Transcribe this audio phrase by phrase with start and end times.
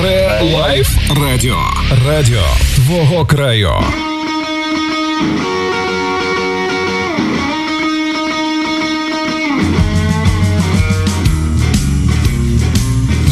[0.00, 0.88] Ре Лайф
[1.20, 1.56] Радіо.
[2.06, 2.42] Радіо
[2.74, 3.70] твого краю.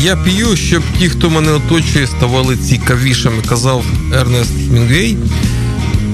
[0.02, 3.84] Я п'ю, щоб ті, хто мене оточує, ставали цікавішими, казав
[4.14, 5.16] Ернест Гемінгвей.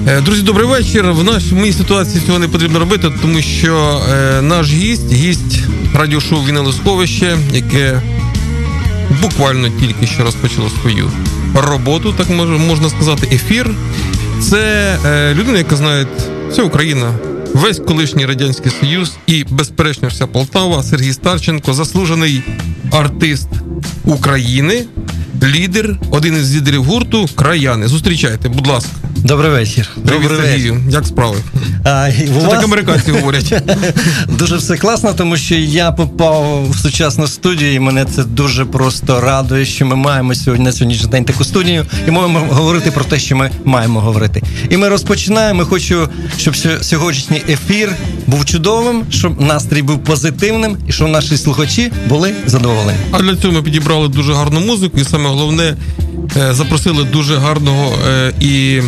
[0.07, 1.11] Е, друзі, добрий вечір.
[1.11, 5.59] В нашій ситуації цього не потрібно робити, тому що е, наш гість, гість
[5.93, 8.01] радіошоу Вінеле сховище, яке
[9.21, 11.11] буквально тільки що розпочало свою
[11.53, 12.29] роботу, так
[12.67, 13.69] можна сказати, ефір.
[14.41, 16.07] Це е, людина, яка знає
[16.51, 17.13] вся Україна,
[17.53, 22.43] весь колишній радянський союз і, безперечно, вся Полтава, Сергій Старченко, заслужений
[22.91, 23.47] артист
[24.05, 24.85] України,
[25.43, 27.87] лідер, один із лідерів гурту Краяни.
[27.87, 28.91] Зустрічайте, будь ласка.
[29.23, 29.89] Добрий вечір.
[30.05, 30.73] Привіт, Добрий Сергію.
[30.73, 30.89] вечір.
[30.93, 31.37] Як справи?
[31.83, 32.51] А, Це вас...
[32.51, 33.53] так американці говорять.
[34.39, 39.21] Дуже все класно, тому що я попав в сучасну студію, і мене це дуже просто
[39.21, 43.19] радує, що ми маємо сьогодні на сьогоднішній день таку студію і можемо говорити про те,
[43.19, 44.43] що ми маємо говорити.
[44.69, 45.65] І ми розпочинаємо.
[45.65, 47.95] Хочу, щоб сьогоднішній ефір
[48.27, 52.97] був чудовим, щоб настрій був позитивним і щоб наші слухачі були задоволені.
[53.11, 55.75] А для цього ми підібрали дуже гарну музику, і саме головне
[56.51, 58.81] запросили дуже гарного е, і,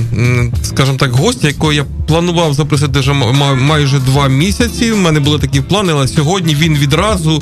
[0.63, 3.13] скажімо так, гостя, якого я планував запросити вже
[3.53, 4.91] майже два місяці.
[4.91, 7.41] У мене були такі плани, але сьогодні він відразу,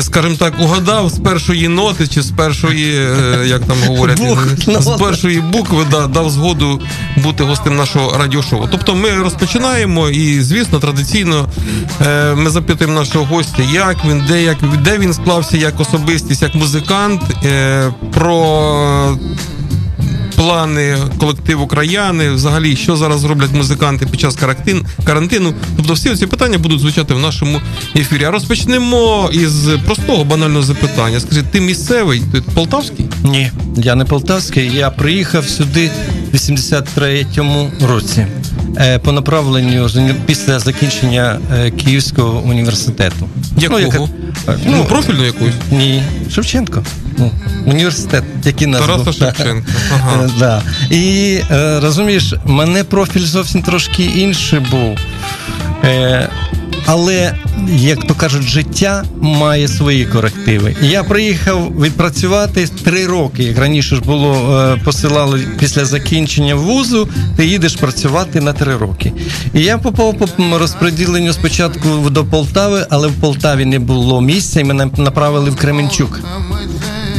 [0.00, 4.20] скажімо так, угадав з першої ноти чи з першої, е, як там говорять,
[4.66, 6.80] з першої букви да, дав згоду
[7.16, 8.68] бути гостем нашого радіошоу.
[8.70, 11.48] Тобто ми розпочинаємо, і звісно, традиційно
[12.36, 17.22] ми запитуємо нашого гостя, як він, де як де він склався, як особистість, як музикант.
[18.12, 19.18] Про
[20.38, 25.54] плани колективу краяни, взагалі, що зараз роблять музиканти під час карантин, карантину.
[25.76, 27.60] Тобто, всі ці питання будуть звучати в нашому
[27.96, 28.24] ефірі.
[28.24, 31.20] А розпочнемо із простого банального запитання.
[31.20, 32.22] Скажіть, ти місцевий?
[32.32, 33.06] Ти полтавський?
[33.24, 34.70] Ні, я не полтавський.
[34.74, 35.90] Я приїхав сюди
[36.32, 38.26] в 83-му році.
[38.80, 39.90] Е, по направленню
[40.26, 43.28] після закінчення е, Київського університету.
[43.56, 43.80] Якого?
[43.80, 43.98] Ну, яка...
[44.66, 45.54] ну, ну профільну якусь?
[45.70, 46.82] Ні, Шевченко.
[47.18, 47.30] Ну,
[47.66, 49.04] Університет, який назвав.
[49.04, 49.70] Тараса Шевченко.
[49.94, 50.24] Ага.
[50.24, 50.62] Е, да.
[50.90, 51.38] І
[51.82, 54.98] розумієш, мене профіль зовсім трошки інший був.
[56.90, 57.34] Але,
[57.68, 60.76] як то кажуть, життя має свої корективи.
[60.82, 63.42] Я приїхав відпрацювати три роки.
[63.42, 69.12] Як раніше ж було е, посилали після закінчення вузу, ти їдеш працювати на три роки.
[69.54, 74.64] І я попав по розподіленню спочатку до Полтави, але в Полтаві не було місця, і
[74.64, 76.20] мене направили в Кременчук.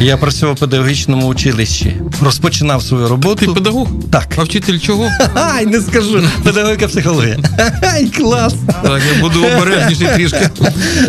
[0.02, 3.46] Я працював в педагогічному училищі, розпочинав свою роботу.
[3.46, 3.88] Ти педагог?
[4.12, 4.28] Так.
[4.38, 5.10] А вчитель чого?
[5.36, 6.22] Ай, не скажу.
[6.44, 7.38] Педагогіка психологія.
[7.82, 8.56] Ай, клас.
[8.84, 10.50] Так, я буду обережніший трішки.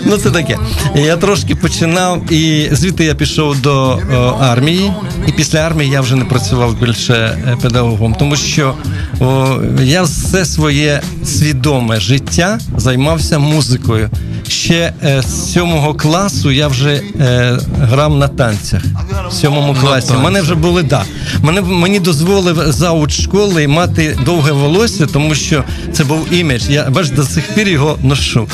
[0.04, 0.58] Ну, це таке.
[0.94, 4.92] Я трошки починав, і звідти я пішов до о, армії,
[5.26, 8.74] і після армії я вже не працював більше е, педагогом, тому що
[9.20, 14.10] о, я все своє свідоме життя займався музикою
[14.50, 18.82] ще е, з сьомого класу я вже е, грав на танцях.
[19.30, 20.12] В сьомому класі.
[20.14, 21.04] У мене вже були да.
[21.42, 26.62] Мене мені дозволив зауч школи мати довге волосся, тому що це був імідж.
[26.68, 28.48] Я бач, до сих пір його ношу.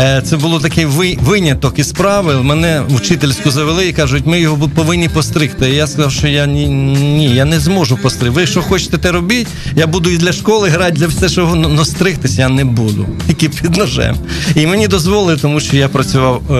[0.00, 0.84] Е, Це було такий
[1.20, 2.42] виняток із правил.
[2.42, 5.70] Мене вчительську завели і кажуть, ми його повинні постригти.
[5.70, 8.40] І я сказав, що я ні, ні, я не зможу постригти.
[8.40, 9.48] Ви що хочете те робіть?
[9.76, 13.06] Я буду і для школи грати, для все, що настригтися, я не буду.
[13.26, 14.16] Тільки під ножем.
[14.54, 16.54] І мені дозволили тому що я працював е,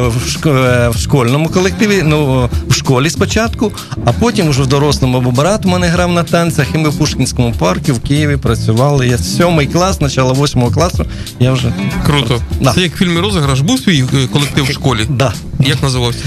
[0.51, 3.73] е, в школьному колективі, ну в школі спочатку,
[4.05, 6.99] а потім вже в дорослому бо брат у мене грав на танцях, і ми в
[6.99, 9.09] Пушкінському парку в Києві працювали.
[9.09, 11.07] Я сьомий клас, начало восьмого класу.
[11.41, 11.73] Я вже
[12.07, 12.43] круто.
[12.61, 12.73] Да.
[12.73, 15.07] Це як в фільмі розіграш був свій е, колектив в школі?
[15.11, 15.33] Да.
[15.61, 16.25] Як називався?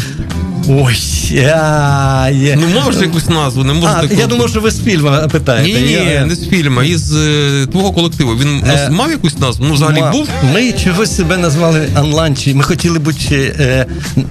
[0.72, 0.96] Ой,
[1.32, 2.56] я, я...
[2.56, 4.12] Ну можеш якусь назву, не можеш.
[4.12, 5.82] А, Я думав, що ви з фільму питаєте.
[5.82, 6.26] Ні, ні, я...
[6.26, 8.32] не з фільму, із е, твого колективу.
[8.36, 8.90] Він е...
[8.90, 9.66] мав якусь назву?
[9.68, 10.12] Ну, взагалі Ма...
[10.12, 10.28] був?
[10.54, 12.54] Ми чогось себе назвали анланчі.
[12.54, 13.86] Ми хотіли бути е,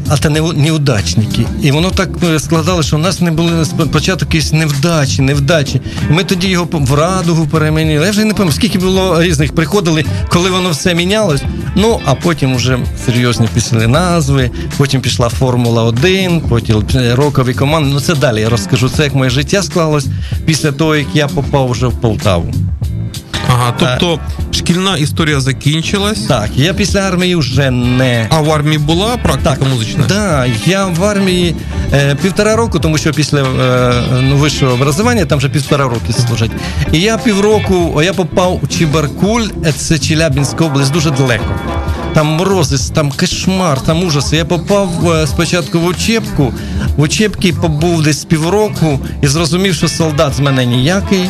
[0.08, 1.46] а та не, неудачники.
[1.62, 5.80] І воно так е, складало, що у нас не були спочатку якісь невдачі, невдачі.
[6.10, 8.04] Ми тоді його в радугу перемінили.
[8.04, 11.42] Я вже не пам'ятаю, скільки було різних приходили, коли воно все мінялось.
[11.74, 17.90] Ну, а потім вже серйозні після назви, потім пішла Формула 1, потім рокові команди.
[17.92, 18.88] Ну це далі я розкажу.
[18.88, 20.06] Це як моє життя склалось
[20.44, 22.54] після того, як я попав вже в Полтаву.
[23.48, 24.20] Ага, тобто
[24.52, 26.18] шкільна історія закінчилась.
[26.18, 28.26] Так, я після армії вже не.
[28.30, 30.04] А в армії була практика так, музична?
[30.04, 31.56] Так, да, я в армії
[31.92, 33.92] е, півтора року, тому що після е,
[34.22, 36.50] ну, вищого образування там вже півтора роки служать.
[36.92, 39.46] І я півроку я попав у Чебаркуль,
[39.76, 41.54] це Челябінська область, дуже далеко.
[42.14, 44.36] Там морози, там кошмар, там ужаси.
[44.36, 46.52] Я попав е, спочатку в учебку.
[46.96, 51.24] В учебці побув десь півроку і зрозумів, що солдат з мене ніякий.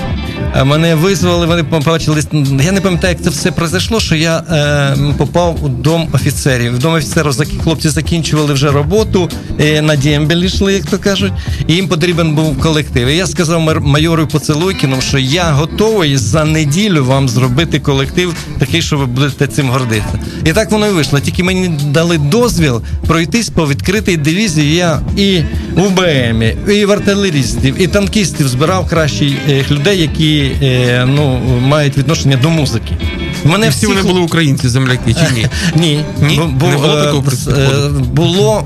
[0.56, 2.23] Е, мене визвали, вони побачили.
[2.64, 6.75] Я не пам'ятаю, як це все произошло, що я е, попав у дом офіцерів.
[6.75, 9.31] В дом офіцерів хлопці закінчували вже роботу,
[9.61, 11.32] е, на дембель йшли, як то кажуть,
[11.67, 13.08] і їм потрібен був колектив.
[13.08, 18.99] І я сказав майору Поцелуйкіну, що я готовий за неділю вам зробити колектив такий, що
[18.99, 20.19] ви будете цим гордитися.
[20.44, 21.20] І так воно і вийшло.
[21.20, 24.75] Тільки мені дали дозвіл пройтись по відкритій дивізії.
[24.75, 25.40] Я і
[25.76, 30.27] в БМі, і в артилерістів, і танкістів збирав кращих е, людей, які
[30.62, 32.96] е, ну, мають відношення до музики.
[33.44, 35.46] Мене всі вони були українці, земляки чи ні?
[35.75, 36.04] Ні.
[36.22, 36.40] Ні?
[36.54, 38.64] Бу, не було такого е, Було,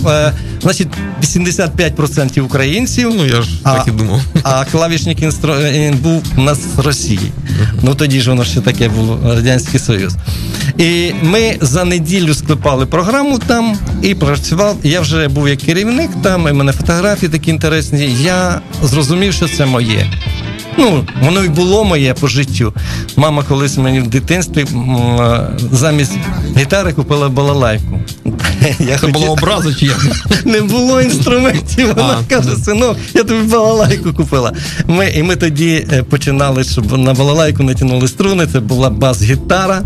[0.62, 0.88] значить,
[1.22, 3.12] 85% українців.
[3.16, 4.20] Ну, я ж а, так і думав.
[4.42, 5.54] А клавішник інстру...
[6.02, 7.32] був у нас з Росії.
[7.82, 10.16] Ну тоді ж воно ще таке було Радянський Союз.
[10.78, 14.76] І ми за неділю склепали програму там і працював.
[14.82, 18.16] Я вже був як керівник там, і в мене фотографії такі інтересні.
[18.22, 20.06] Я зрозумів, що це моє.
[20.78, 22.72] Ну, воно й було моє по життю.
[23.16, 24.66] Мама колись мені в дитинстві
[25.72, 26.12] замість
[26.56, 28.00] гітари купила балалайку.
[28.78, 30.06] Я Це була образа чи як?
[30.44, 31.88] Не було інструментів.
[31.88, 34.52] Вона а, каже, синок, я тобі балалайку купила.
[34.86, 39.82] Ми, І ми тоді е, починали, щоб на балалайку натягнули струни, це була бас-гітара.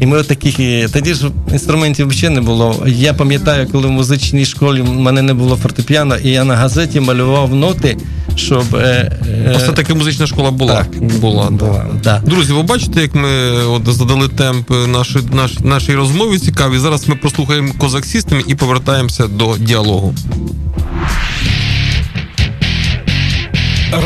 [0.00, 0.56] І ми отаких,
[0.90, 2.82] тоді ж інструментів взагалі не було.
[2.86, 7.00] Я пам'ятаю, коли в музичній школі в мене не було фортепіано, і я на газеті
[7.00, 7.96] малював ноти
[8.38, 9.54] щоб е, е...
[9.58, 10.74] все таки музична школа була.
[10.74, 12.22] Так, була, була да.
[12.26, 16.78] Друзі, ви бачите, як ми от задали темп нашої наш, нашій розмові цікаві.
[16.78, 20.14] Зараз ми прослухаємо козак Сістем і повертаємося до діалогу.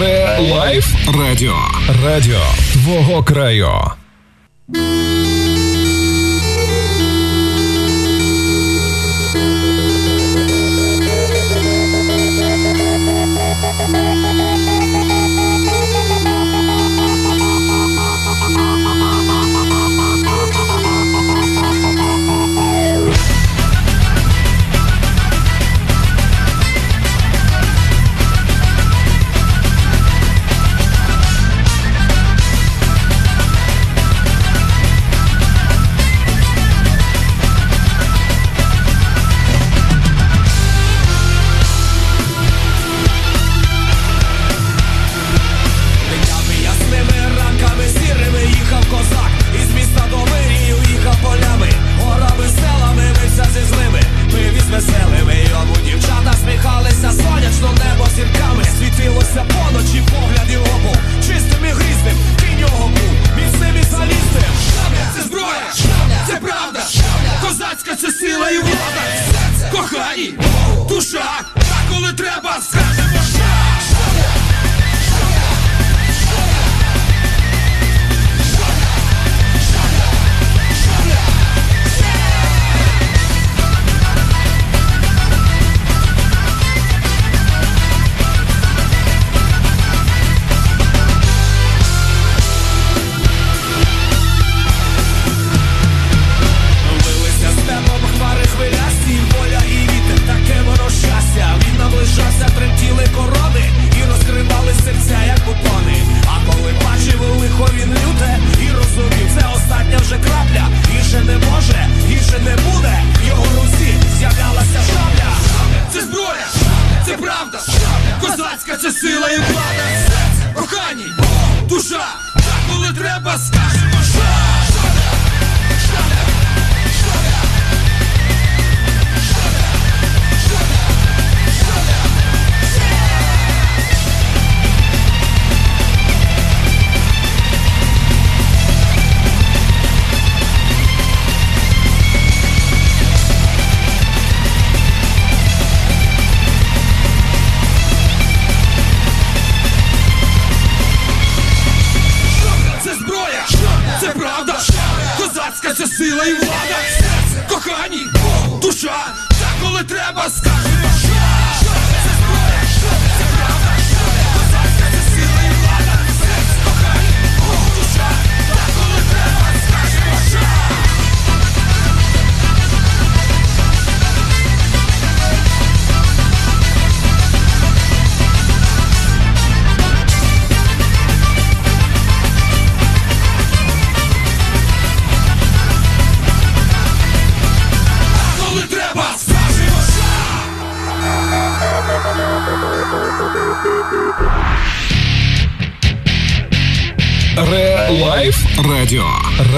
[0.00, 0.86] Ре Лайф
[1.18, 1.56] Радіо.
[2.04, 2.40] Радіо
[2.72, 3.68] твого краю.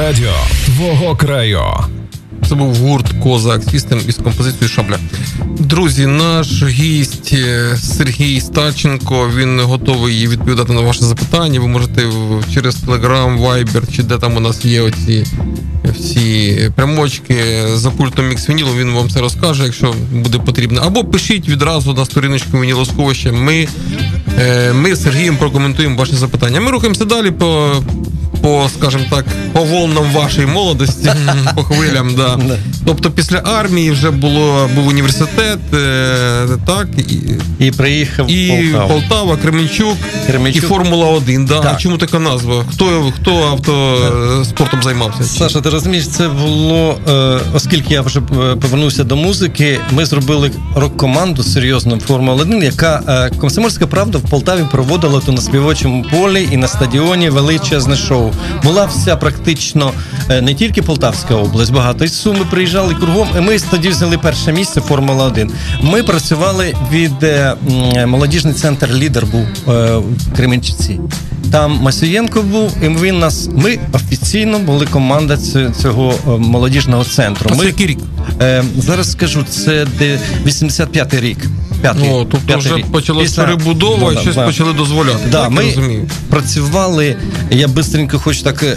[0.05, 0.33] Радіо
[0.65, 1.61] твого краю.
[2.49, 4.99] Це був гурт Козак Сістем із композицією Шабля.
[5.59, 9.31] Друзі, наш гість е, Сергій Стаченко.
[9.37, 11.61] Він готовий відповідати на ваше запитання.
[11.61, 12.07] Ви можете
[12.55, 15.25] через Telegram, Viber чи де там у нас є оці
[15.99, 17.37] всі прямочки
[17.75, 18.71] за пультом міксвінілу.
[18.79, 20.83] Він вам це розкаже, якщо буде потрібно.
[20.85, 23.33] Або пишіть відразу на сторіночку Вінілосховища.
[23.33, 23.69] Ми,
[24.39, 26.61] е, ми з Сергієм прокоментуємо ваші запитання.
[26.61, 27.77] Ми рухаємося далі по
[28.45, 31.11] по, скажімо так, по волнам вашої молодості,
[31.55, 32.15] по хвилям.
[32.15, 32.39] Да.
[32.87, 37.19] Тобто після армії вже було був університет, е, так і
[37.59, 39.97] і приїхав і Полтава, Полтава Кременчук,
[40.27, 41.73] Кременчук і Формула 1 Да.
[41.75, 42.65] А чому така назва?
[42.73, 45.25] Хто хто автоспортом займався?
[45.25, 49.81] Саша, ти розумієш, це було е, оскільки я вже е, повернувся до музики.
[49.91, 56.05] Ми зробили рок-команду серйозну Формула 1 яка комсомольська правда в Полтаві проводила то на співочому
[56.11, 58.34] полі і на стадіоні величезне шоу
[58.65, 59.93] була вся практично
[60.31, 63.29] е, не тільки Полтавська область, багато із Суми приїжджали кругом.
[63.39, 65.51] і Ми тоді взяли перше місце Формула 1
[65.83, 67.55] Ми працювали від е,
[68.07, 71.01] молодіжний центр Лідер був е, в Кременчуці.
[71.53, 73.49] Там Масюєнко був, і він нас.
[73.57, 75.39] Ми офіційно були команда
[75.83, 77.51] цього молодіжного центру.
[77.61, 77.99] Це який рік?
[78.41, 79.87] Е, Зараз скажу, це
[80.47, 81.39] 85-й рік
[81.85, 82.11] п'ятий.
[82.11, 83.43] О, тобто п'ятий вже почалася Після...
[83.43, 84.47] перебудова і щось да.
[84.47, 85.29] почали дозволяти.
[85.31, 86.07] Да, так, Ми розумію.
[86.31, 87.17] працювали.
[87.51, 88.77] Я бистренько хочу так е,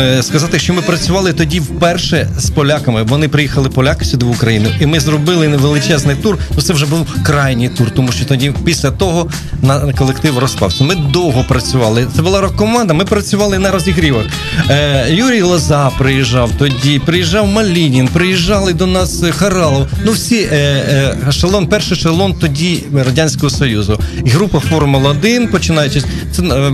[0.00, 3.02] е, сказати, що ми працювали тоді вперше з поляками.
[3.02, 6.38] Вони приїхали поляки сюди в Україну, і ми зробили невеличезний тур.
[6.56, 9.28] Ну це вже був крайній тур, тому що тоді, після того,
[9.62, 10.84] на колектив розпався.
[10.84, 12.06] Ми довго працювали.
[12.16, 12.94] Це була рок-команда.
[12.94, 14.24] Ми працювали на розігрівах.
[14.70, 16.98] Е, Юрій Лоза приїжджав тоді.
[17.06, 19.86] Приїжджав Малінін, приїжджали до нас Харалов.
[20.04, 22.47] Ну всі е, е, ешелон, перший ешелон тоді
[22.94, 24.00] радянського союзу.
[24.24, 26.02] І група Формула 1 починаючи
[26.32, 26.72] це е,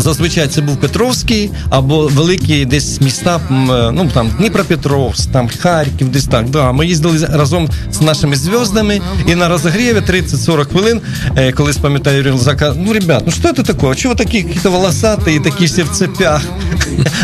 [0.00, 3.40] зазвичай це був Петровський або великі десь міста.
[3.50, 6.50] Е, ну там Дніпропетровськ, там Харків, десь так.
[6.50, 11.00] Да, Ми їздили разом з нашими зв'яздами і на розогріві 30-40 хвилин.
[11.36, 13.94] Е, колись пам'ятаю Юрій Лзака, ну ребят, ну що це таке?
[13.94, 16.42] Чого такі якісь волосаті і такі всі в цепях?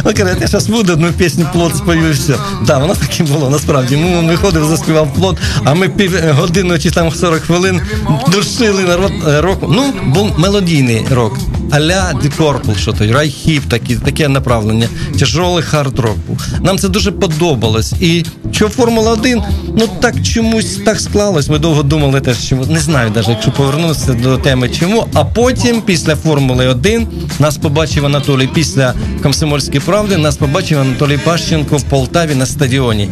[0.04, 2.35] Ну, каже, я зараз буду одну пісню плод спою і все.
[2.66, 3.97] Да, воно таке було насправді.
[3.97, 7.80] Ми виходив, заспівав плод, а ми пів години чи там 40 хвилин
[8.28, 9.58] душили народ е, рок.
[9.62, 11.38] Ну, був мелодійний рок.
[11.73, 16.46] А-ля Purple, що то Uriah Heep, такі, таке направлення, тяжолий хард-рок був.
[16.61, 17.92] Нам це дуже подобалось.
[18.00, 19.42] І що Формула 1,
[19.76, 21.49] ну так чомусь так склалось.
[21.49, 25.06] Ми довго думали теж, чому не знаю, навіть якщо повернутися до теми чому.
[25.14, 27.06] А потім, після Формули 1,
[27.38, 28.49] нас побачив Анатолій.
[28.54, 33.08] Після комсомольської правди нас побачив Анатолій Пащенко в Полтаві на стадіоні.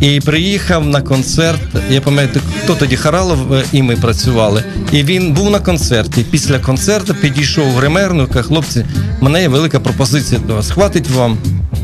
[0.00, 1.60] І приїхав на концерт.
[1.90, 4.64] Я пам'ятаю, хто тоді Харалов е, і ми працювали.
[4.92, 6.24] І він був на концерті.
[6.30, 8.84] Після концерту підійшов в ремерну, каже, хлопці,
[9.20, 10.70] мене є велика пропозиція до вас.
[10.70, 11.38] Хватить вам.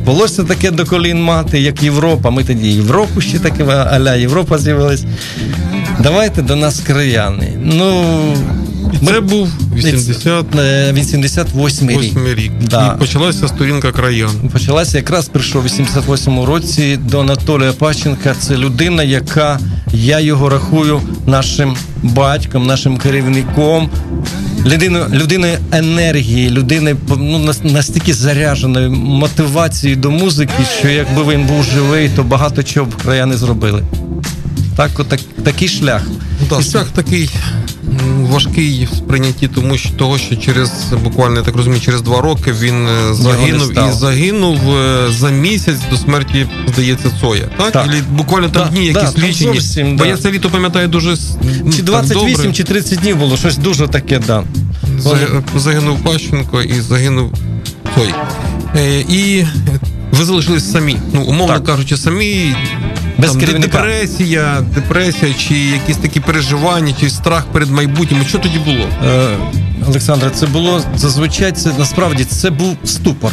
[0.05, 2.31] Волосся таке до колін мати, як Європа.
[2.31, 5.05] Ми тоді Європу ще таке, аля Європа з'явилась.
[6.01, 7.53] Давайте до нас краяни.
[7.63, 8.05] Ну
[9.07, 10.47] це був 80...
[10.93, 12.15] 88 е, рік.
[12.39, 12.53] рік.
[12.71, 12.95] Да.
[12.97, 14.31] І почалася сторінка краян.
[14.53, 18.35] Почалася якраз прийшов у 88 році до Анатолія Пащенка.
[18.41, 19.59] Це людина, яка
[19.93, 23.91] я його рахую нашим батьком, нашим керівником.
[24.67, 32.09] Людиною людиною енергії, людиною ну, настільки зарядженою мотивацією до музики, що якби він був живий,
[32.17, 33.83] то багато чого б краяни зробили.
[34.77, 36.03] Так, отак, такий шлях.
[36.51, 37.31] Да, шлях такий
[38.21, 40.71] важкий в сприйнятті, тому що того, що через
[41.05, 45.79] буквально я так розумію, через два роки він е, загинув і загинув е, за місяць
[45.91, 47.49] до смерті, здається, Цоя.
[47.59, 47.73] Так?
[47.73, 47.87] так.
[47.87, 49.55] І буквально там да, дні якісь да, лічені.
[49.55, 50.11] Зовсім, Бо да.
[50.11, 51.17] я це літо пам'ятаю дуже
[51.77, 52.53] чи 28, добре.
[52.53, 54.45] чи 30 днів було, щось дуже таке, да.
[55.57, 57.33] Загинув Пащенко і загинув
[57.95, 58.15] Цой.
[58.77, 59.45] Е, і
[60.13, 60.97] ви залишились самі.
[61.13, 61.65] Ну, умовно так.
[61.65, 62.55] кажучи, самі
[63.19, 68.25] без там, депресія, депресія, чи якісь такі переживання, чи страх перед майбутнім.
[68.25, 68.87] Що тоді було?
[69.07, 69.37] Е,
[69.89, 71.53] Олександре, це було зазвичай.
[71.53, 73.33] Це насправді це був ступор.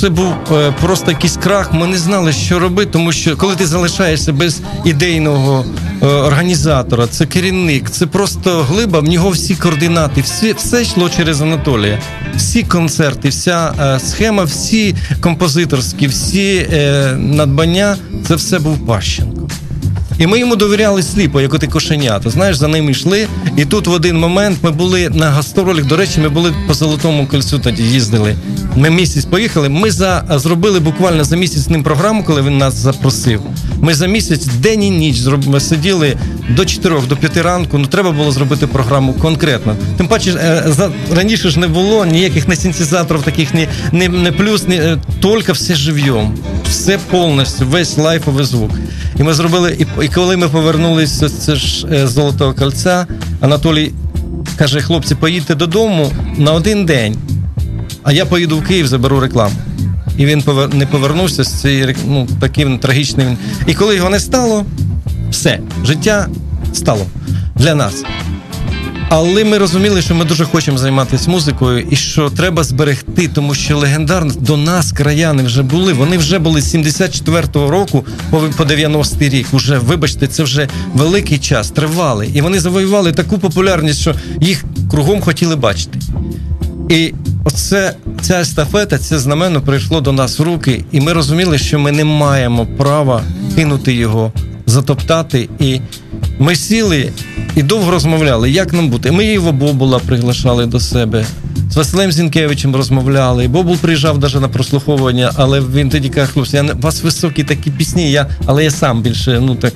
[0.00, 1.72] Це був е, просто якийсь крах.
[1.72, 5.64] Ми не знали, що робити, тому що коли ти залишаєшся без ідейного
[6.02, 9.00] е, організатора, це керівник, це просто глиба.
[9.00, 11.98] В нього всі координати, всі все йшло через Анатолія.
[12.36, 19.43] Всі концерти, вся е, схема, всі композиторські, всі е, надбання це все був Пащенко.
[20.18, 22.30] І ми йому довіряли сліпо, як оти кошенята.
[22.30, 23.26] Знаєш, за ними йшли.
[23.56, 25.86] І тут в один момент ми були на гастролях.
[25.86, 28.36] До речі, ми були по Золотому кольцю тоді їздили.
[28.76, 29.68] Ми місяць поїхали.
[29.68, 33.40] Ми за зробили буквально за місяць з ним програму, коли він нас запросив.
[33.80, 35.60] Ми за місяць день і ніч зроб...
[35.60, 36.16] сиділи
[36.48, 37.78] до 4, до 5 ранку.
[37.78, 39.76] Ну треба було зробити програму конкретно.
[39.96, 44.32] Тим паче е, за раніше ж не було ніяких не синтезаторів, таких ні, ні, не
[44.32, 46.34] плюс, ні, е, тільки все живьом.
[46.70, 48.70] Все повністю, весь лайфовий звук.
[49.20, 53.06] І ми зробили, і, і коли ми повернулися з ж е, Золотого кольця,
[53.40, 53.92] Анатолій
[54.56, 57.16] каже: хлопці, поїдьте додому на один день,
[58.02, 59.54] а я поїду в Київ, заберу рекламу.
[60.18, 63.38] І він не повернувся з цієї ну, таким трагічним.
[63.66, 64.64] І коли його не стало,
[65.30, 66.28] все, життя
[66.72, 67.06] стало
[67.56, 68.04] для нас.
[69.16, 73.78] Але ми розуміли, що ми дуже хочемо займатися музикою, і що треба зберегти, тому що
[73.78, 75.92] легендарно до нас краяни вже були.
[75.92, 79.46] Вони вже були з 74-го року по 90-й рік.
[79.52, 82.28] Уже вибачте, це вже великий час тривали.
[82.34, 85.98] І вони завоювали таку популярність, що їх кругом хотіли бачити.
[86.88, 91.78] І оце ця естафета, це знамено прийшло до нас в руки, і ми розуміли, що
[91.78, 93.22] ми не маємо права
[93.54, 94.32] кинути його,
[94.66, 95.48] затоптати.
[95.58, 95.80] І
[96.38, 97.12] ми сіли
[97.56, 99.12] і довго розмовляли, як нам бути.
[99.12, 101.24] Ми Іво Бобула приглашали до себе.
[101.70, 103.48] З Василем Зінкевичем розмовляли.
[103.48, 107.44] Бобул приїжджав навіть на прослуховування, але він тоді каже, хлопці, я не у вас високі
[107.44, 109.72] такі пісні, я, але я сам більше ну так.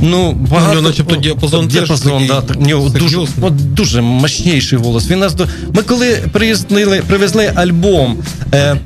[0.00, 5.10] Ну, багато, ну, начебто діапазон діапазон, теж да, так, нього дуже от, дуже мощніший голос.
[5.10, 8.16] Він нас до ми коли приїздили, привезли альбом
[8.54, 8.76] е,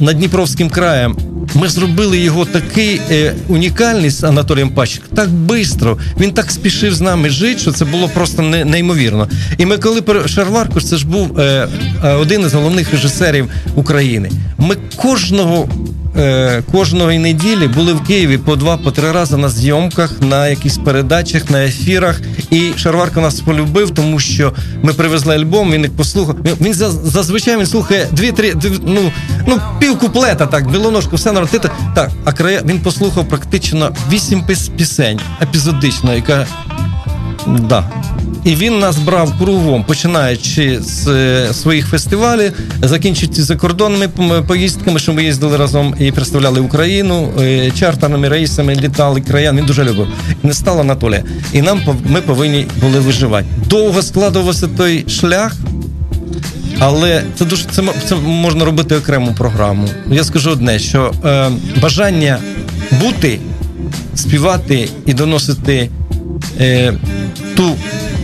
[0.00, 1.16] над Дніпровським краєм.
[1.54, 5.98] Ми зробили його такий е, унікальний з Анатолієм Пащик, так швидко.
[6.20, 9.28] Він так спішив з нами жити, що це було просто не, неймовірно.
[9.58, 11.68] І ми, коли Шарваркуш, це ж був е,
[12.20, 14.30] один із головних режисерів України.
[14.58, 15.68] Ми кожного
[16.16, 20.78] е, кожної неділі були в Києві по два, по три рази на зйомках, на якихось
[20.78, 22.20] передачах, на ефірах.
[22.52, 25.72] І Шарварко нас полюбив, тому що ми привезли альбом.
[25.72, 26.36] Він їх послухав.
[26.60, 28.54] Він зазвичай він слухає дві-три
[28.86, 29.12] ну,
[29.46, 31.70] ну пів куплета, так білоножку, все наротити.
[31.94, 34.44] Так, а края він послухав практично вісім
[34.76, 36.46] пісень епізодично, яка
[37.46, 37.84] да.
[38.44, 42.52] І він нас брав кругом, починаючи з е, своїх фестивалів,
[42.82, 44.08] закінчуючи закордонними
[44.46, 49.56] поїздками, що ми їздили разом і представляли Україну е, чартерними рейсами, літали краян.
[49.56, 50.06] Він дуже любив.
[50.42, 51.24] Не стало Анатолія.
[51.52, 53.46] І нам ми повинні були виживати.
[53.68, 55.56] Довго складувався той шлях.
[56.78, 59.88] Але це дуже це це можна робити окрему програму.
[60.10, 61.50] Я скажу одне: що е,
[61.82, 62.38] бажання
[63.00, 63.38] бути,
[64.14, 65.90] співати і доносити
[66.60, 66.94] е,
[67.56, 67.76] ту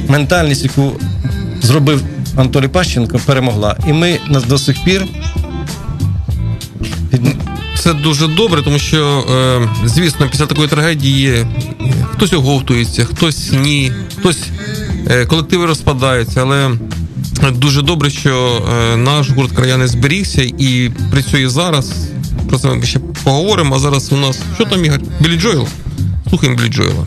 [0.08, 0.92] ментальність, яку
[1.62, 2.02] зробив
[2.36, 3.76] Анатолій Пащенко, перемогла.
[3.88, 5.06] І ми нас до сих пір.
[7.78, 11.46] Це дуже добре, тому що, е, звісно, після такої трагедії
[12.12, 14.38] хтось оговтується, хтось ні, хтось
[15.10, 16.70] е, колективи розпадаються, але
[17.52, 18.62] дуже добре, що
[18.92, 21.92] е, наш гурт краяни зберігся і працює зараз.
[22.48, 23.76] Про це ми ще поговоримо.
[23.76, 25.00] А зараз у нас що там Ігор?
[25.20, 25.66] Білі Джойл?
[26.28, 27.06] Слухаємо Біллі Джоела.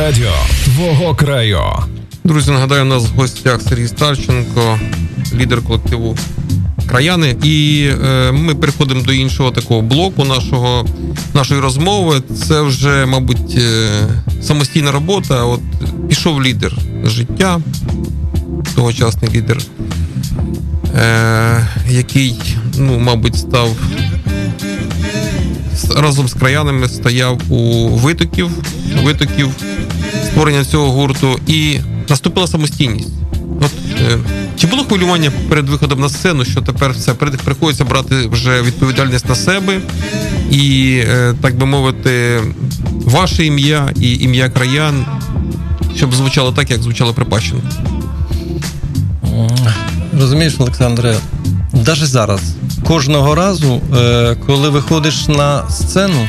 [0.00, 0.32] Радіо
[0.64, 1.60] твого краю.
[2.24, 4.80] Друзі, нагадаю, у нас в гостях Сергій Старченко,
[5.34, 6.16] лідер колективу
[6.86, 7.36] Краяни.
[7.42, 10.86] І е, ми переходимо до іншого такого блоку нашого,
[11.34, 12.22] нашої розмови.
[12.48, 13.88] Це вже, мабуть, е,
[14.42, 15.44] самостійна робота.
[15.44, 15.60] От
[16.08, 17.60] пішов лідер життя,
[18.74, 19.58] тогочасний лідер,
[20.96, 22.36] е, який,
[22.78, 23.76] ну, мабуть, став
[25.96, 28.50] разом з краянами стояв у витоків,
[29.02, 29.50] витоків
[30.40, 33.08] створення цього гурту, і наступила самостійність.
[33.60, 33.70] От
[34.12, 34.18] е,
[34.56, 39.34] чи було хвилювання перед виходом на сцену, що тепер все приходиться брати вже відповідальність на
[39.34, 39.80] себе
[40.50, 42.40] і, е, так би мовити,
[42.90, 45.06] ваше ім'я і ім'я краян,
[45.96, 47.66] щоб звучало так, як звучало Припащенко?
[50.20, 51.16] Розумієш, Олександре,
[51.72, 52.40] навіть зараз,
[52.86, 56.28] кожного разу, е, коли виходиш на сцену,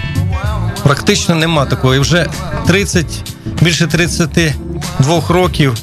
[0.84, 1.96] практично нема такого.
[1.96, 2.28] І вже
[2.68, 3.31] 30,
[3.62, 5.78] більше 32 років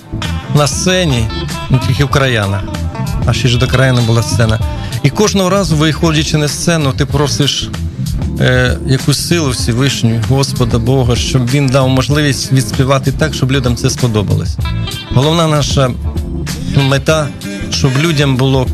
[0.54, 1.28] на сцені,
[1.70, 2.62] ну тільки в краянах,
[3.26, 4.60] а ще ж до країни була сцена.
[5.02, 7.70] І кожного разу, виходячи на сцену, ти просиш
[8.40, 13.90] е, якусь силу Всевишню, Господа Бога, щоб він дав можливість відспівати так, щоб людям це
[13.90, 14.56] сподобалось.
[15.14, 15.90] Головна наша
[16.76, 17.28] мета,
[17.70, 18.66] щоб людям було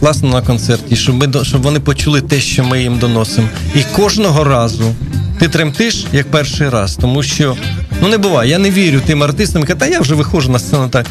[0.00, 3.48] класно на концерті, щоб ми щоб вони почули те, що ми їм доносимо.
[3.74, 4.94] І кожного разу
[5.38, 7.56] ти тремтиш як перший раз, тому що
[8.02, 8.50] ну не буває.
[8.50, 11.06] Я не вірю тим артистам, та я вже виходжу на сцену так.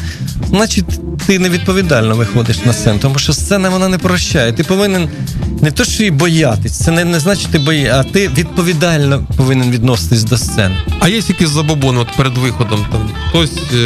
[0.48, 0.84] Значить,
[1.26, 4.52] ти невідповідально виходиш на сцену, тому що сцена вона не прощає.
[4.52, 5.08] Ти повинен
[5.62, 9.70] не то, що її боятись, це не, не значить ти бої, а ти відповідально повинен
[9.70, 10.76] відноситись до сцени.
[11.00, 12.86] А є якісь забобони от перед виходом?
[12.92, 13.76] Там хтось е,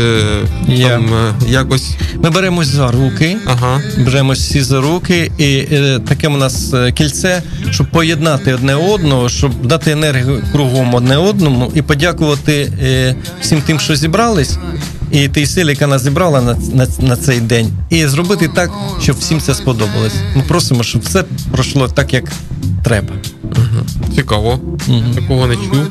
[0.68, 0.88] yeah.
[0.88, 1.90] там е, якось.
[2.22, 3.80] Ми беремось за руки, ага.
[3.98, 9.28] беремось всі за руки, і е, таке у нас е, кільце, щоб поєднати одне одного,
[9.28, 14.58] щоб дати енергію кругом одне одному і подякувати е, всім тим, що зібрались
[15.16, 18.70] і тій силі, яка нас зібрала на, на на, цей день, і зробити так,
[19.02, 20.14] щоб всім це сподобалось.
[20.36, 22.24] Ми просимо, щоб все пройшло так, як
[22.84, 23.14] треба.
[23.42, 24.10] Угу.
[24.14, 25.02] Цікаво, угу.
[25.14, 25.86] такого не чув.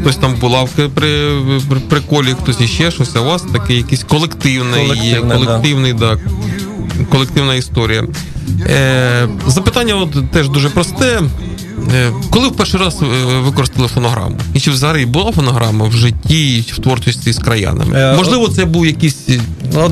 [0.00, 4.86] Хтось там булавки при, при приколі, хтось іще щось, а у вас такий якийсь колективний,
[4.86, 6.14] Колективне, колективний, да.
[6.14, 6.20] да.
[7.10, 8.04] колективна історія.
[8.66, 11.20] Е, Запитання от теж дуже просте.
[11.94, 13.06] Е, коли в перший раз е,
[13.40, 14.36] використали фонограму?
[14.54, 17.98] І чи взагалі була фонограма в житті, в творчості з краянами?
[17.98, 19.16] Е, Можливо, це був якісь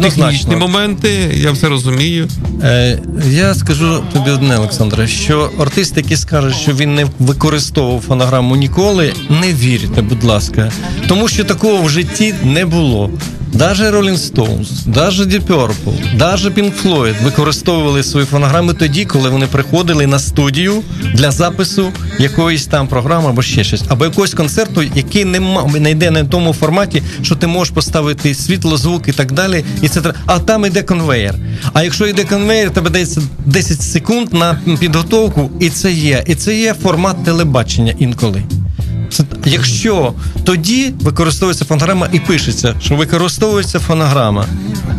[0.02, 2.28] технічні моменти, я все розумію.
[2.62, 2.98] Е,
[3.30, 9.12] Я скажу тобі одне, Олександре, що артист, який скаже, що він не використовував фонограму ніколи,
[9.40, 10.72] не вірте, будь ласка,
[11.08, 13.10] тому що такого в житті не було.
[13.52, 19.46] Даже Rolling Stones, даже Deep Purple, даже Pink Floyd використовували свої фонограми тоді, коли вони
[19.46, 20.82] приходили на студію
[21.14, 25.40] для запису якоїсь там програми або ще щось, або якогось концерту, який не
[25.80, 29.64] не йде на тому форматі, що ти можеш поставити світло, звук і так далі.
[29.82, 31.34] І це а там йде конвейер.
[31.72, 36.24] А якщо йде конвейер, тебе дається 10 секунд на підготовку, і це є.
[36.26, 38.42] І це є формат телебачення інколи.
[39.44, 40.12] Якщо
[40.44, 44.46] тоді використовується фонограма і пишеться, що використовується фонограма.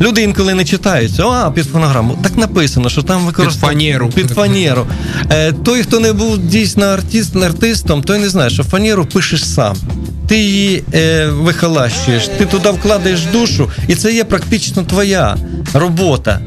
[0.02, 2.18] Люди інколи не читають, а під фонограму.
[2.24, 4.10] Так написано, що там використовується під фанеру.
[4.10, 4.86] Під фанеру.
[5.32, 9.76] Е, Той, хто не був дійсно артист, артистом, той не знає, що фанеру пишеш сам.
[10.28, 15.38] Ти її е, вихолащуєш, ти туди вкладаєш душу, і це є практично твоя
[15.74, 16.40] робота.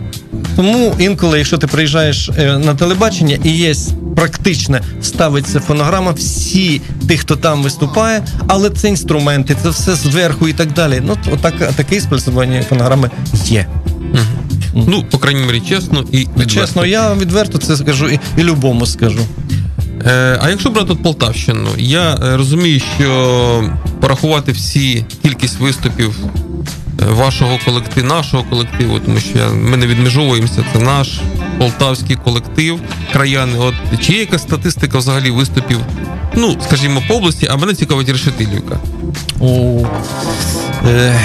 [0.57, 3.75] Тому інколи, якщо ти приїжджаєш е, на телебачення і є
[4.15, 10.53] практично ставиться фонограма, всі тих, хто там виступає, але це інструменти, це все зверху і
[10.53, 11.03] так далі.
[11.07, 13.11] Ну, отак, таке спілкування фонограми
[13.45, 13.67] є.
[14.13, 14.85] Угу.
[14.89, 16.47] Ну, по крайній мірі, чесно і відверто.
[16.47, 19.21] чесно, я відверто це скажу і, і любому скажу.
[20.07, 26.15] Е, а якщо брати Полтавщину, я е, розумію, що порахувати всі кількість виступів
[27.11, 31.21] вашого колективу, нашого колективу, тому що я, ми не відмежовуємося, це наш
[31.59, 32.81] полтавський колектив,
[33.13, 33.59] краяни.
[33.59, 35.81] От чи є якась статистика взагалі виступів?
[36.37, 38.79] Ну, скажімо, по області, а мене цікавить Решетилівка.
[39.41, 39.81] О,
[40.89, 41.21] е,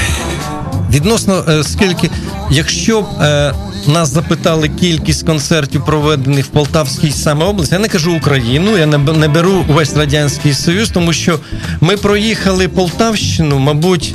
[0.92, 2.10] Відносно е, скільки,
[2.52, 3.54] якщо б е,
[3.88, 9.28] нас запитали кількість концертів, проведених в Полтавській саме області, я не кажу Україну, я не
[9.28, 11.40] беру весь радянський союз, тому що
[11.82, 14.14] ми проїхали Полтавщину, мабуть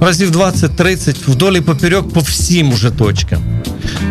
[0.00, 3.51] разів 20-30 вдолі поперек по всім уже точкам.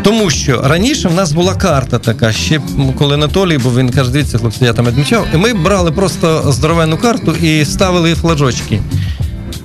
[0.04, 2.62] Тому що раніше в нас була карта така, ще
[2.98, 6.98] коли Анатолій, бо він каже, дивіться, хлопці, я там відмічав, і ми брали просто здоровенну
[6.98, 8.80] карту і ставили флажочки.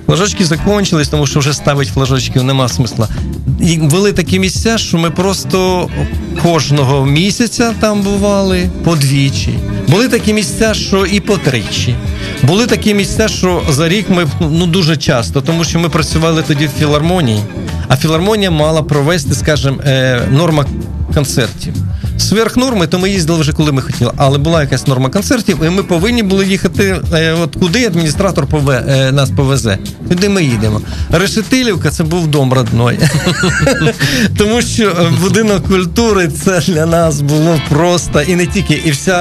[0.05, 3.07] Флажочки закончились, тому що вже ставити флажочків нема смисла.
[3.61, 5.89] І були такі місця, що ми просто
[6.43, 9.59] кожного місяця там бували подвічі.
[9.87, 11.95] Були такі місця, що і по тричі.
[12.43, 16.67] Були такі місця, що за рік ми ну дуже часто, тому що ми працювали тоді
[16.67, 17.41] в філармонії,
[17.87, 20.65] а філармонія мала провести, скажімо, е, норма
[21.13, 21.73] концертів.
[22.17, 25.69] Сверх норми, то ми їздили вже коли ми хотіли, але була якась норма концертів, і
[25.69, 27.01] ми повинні були їхати.
[27.13, 29.77] Е, от куди адміністратор пове, е, нас повезе,
[30.09, 30.81] туди ми їдемо.
[31.11, 32.99] Решетилівка це був дом родной.
[34.37, 39.17] Тому що е, будинок культури це для нас було просто і не тільки, і вся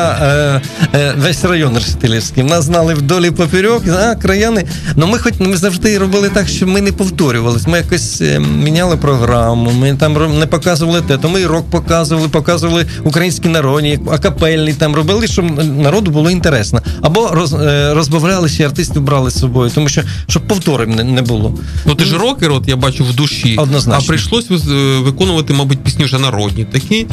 [1.19, 2.43] весь район Решетилівський.
[2.43, 4.65] Нас знали вдолі поперек, а краяни.
[4.97, 7.71] Ну ми хоч ми завжди робили так, щоб ми не повторювалися.
[7.71, 13.49] Ми якось міняли програму, ми там не показували те, то ми рок показували, показували українські
[13.49, 16.81] народні, акапельні там робили, щоб народу було інтересно.
[17.03, 21.59] Або роз, е, розбавляли артистів брали з собою, тому що щоб повторів не, не було.
[21.87, 24.05] Ну ти ж рокер, от я бачу в душі, Однозначно.
[24.05, 27.07] а прийшлось е, виконувати, мабуть, пісні вже народні такі,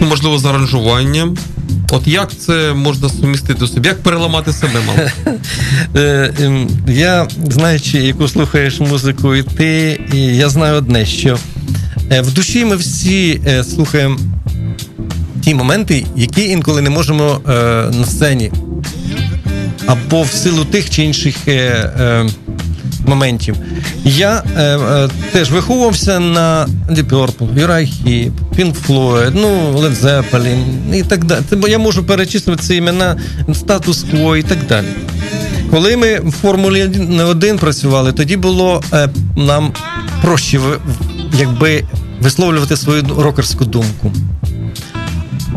[0.00, 1.36] ну можливо, з аранжуванням.
[1.90, 3.88] От як це можна сумістити собі?
[3.88, 5.08] Як переламати себе, мало?
[5.96, 11.38] Е, ем, Я знаючи, яку слухаєш музику, і ти, і я знаю одне, що
[12.10, 13.40] в душі ми всі
[13.74, 14.18] слухаємо
[15.44, 17.52] ті моменти, які інколи не можемо е,
[17.92, 18.52] на сцені.
[19.86, 22.26] Або в силу тих чи інших е, е,
[23.06, 23.56] моментів.
[24.04, 31.02] Я е, е, теж виховувався на Deep Purple, Uriah Pink Floyd, ну, Led Zeppelin і
[31.02, 31.42] так далі.
[31.50, 33.16] Це, я можу перечислити ці імена,
[33.54, 34.86] статус кво і так далі.
[35.70, 36.90] Коли ми в Формулі
[37.30, 39.72] 1 працювали, тоді було е, нам
[40.22, 40.60] проще
[41.38, 41.84] якби
[42.20, 44.12] висловлювати свою рокерську думку.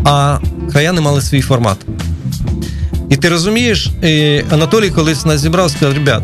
[0.10, 0.40] А
[0.72, 1.78] краяни мали свій формат.
[3.10, 6.24] І ти розумієш, і Анатолій колись нас зібрав, сказав: ребят,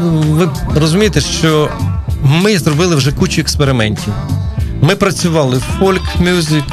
[0.00, 1.70] ну, ви розумієте, що
[2.24, 4.12] ми зробили вже кучу експериментів.
[4.82, 6.64] Ми працювали в фольк мюзик,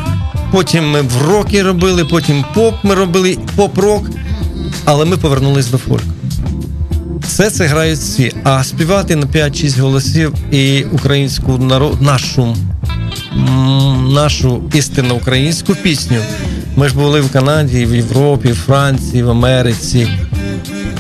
[0.52, 4.10] потім ми в рокі робили, потім поп ми робили, поп-рок,
[4.86, 6.14] але ми повернулись до фольку.
[7.22, 8.34] Все це грають всі.
[8.44, 12.56] А співати на 5-6 голосів і українську народ, нашу,
[14.14, 16.18] нашу істинно українську пісню.
[16.76, 20.08] Ми ж були в Канаді, в Європі, в Франції, в Америці.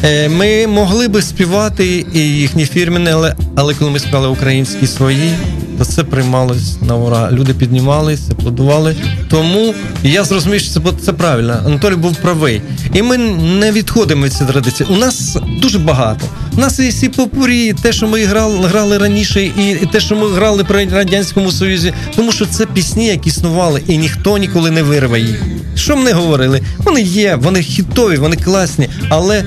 [0.03, 5.31] Е, Ми могли би співати і їхні фірміни, але, але коли ми співали українські свої,
[5.77, 7.31] то це приймалось на ура.
[7.31, 8.95] Люди піднімались, аплодували.
[9.29, 11.59] Тому я зрозумів, що це, це правильно.
[11.65, 12.61] Анатолій був правий.
[12.93, 14.89] І ми не відходимо від цієї традиції.
[14.91, 16.25] У нас дуже багато.
[16.57, 20.15] У нас є всі попурі, те, що ми грали, грали раніше, і, і те, що
[20.15, 24.83] ми грали при Радянському Союзі, тому що це пісні, які існували, і ніхто ніколи не
[24.83, 25.43] вирве їх.
[25.75, 26.61] Що б не говорили?
[26.77, 29.43] Вони є, вони хітові, вони класні, але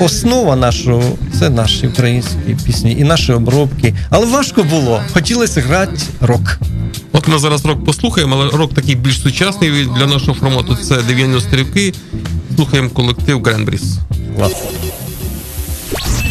[0.00, 1.02] основа нашого
[1.38, 3.94] це наші українські пісні і наші обробки.
[4.10, 5.02] Але важко було.
[5.12, 6.58] Хотілося грати рок.
[7.12, 10.76] От ми зараз рок послухаємо, але рок такий більш сучасний для нашого формату.
[10.76, 11.92] Це 90 роки.
[12.56, 13.82] Слухаємо колектив Гренбріс.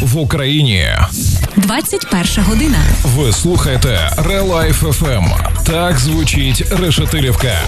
[0.02, 0.88] В Україні
[1.58, 2.78] 21 година.
[3.18, 5.26] ви слухаєте Релайф FM.
[5.66, 7.62] Так звучить Решетилівка.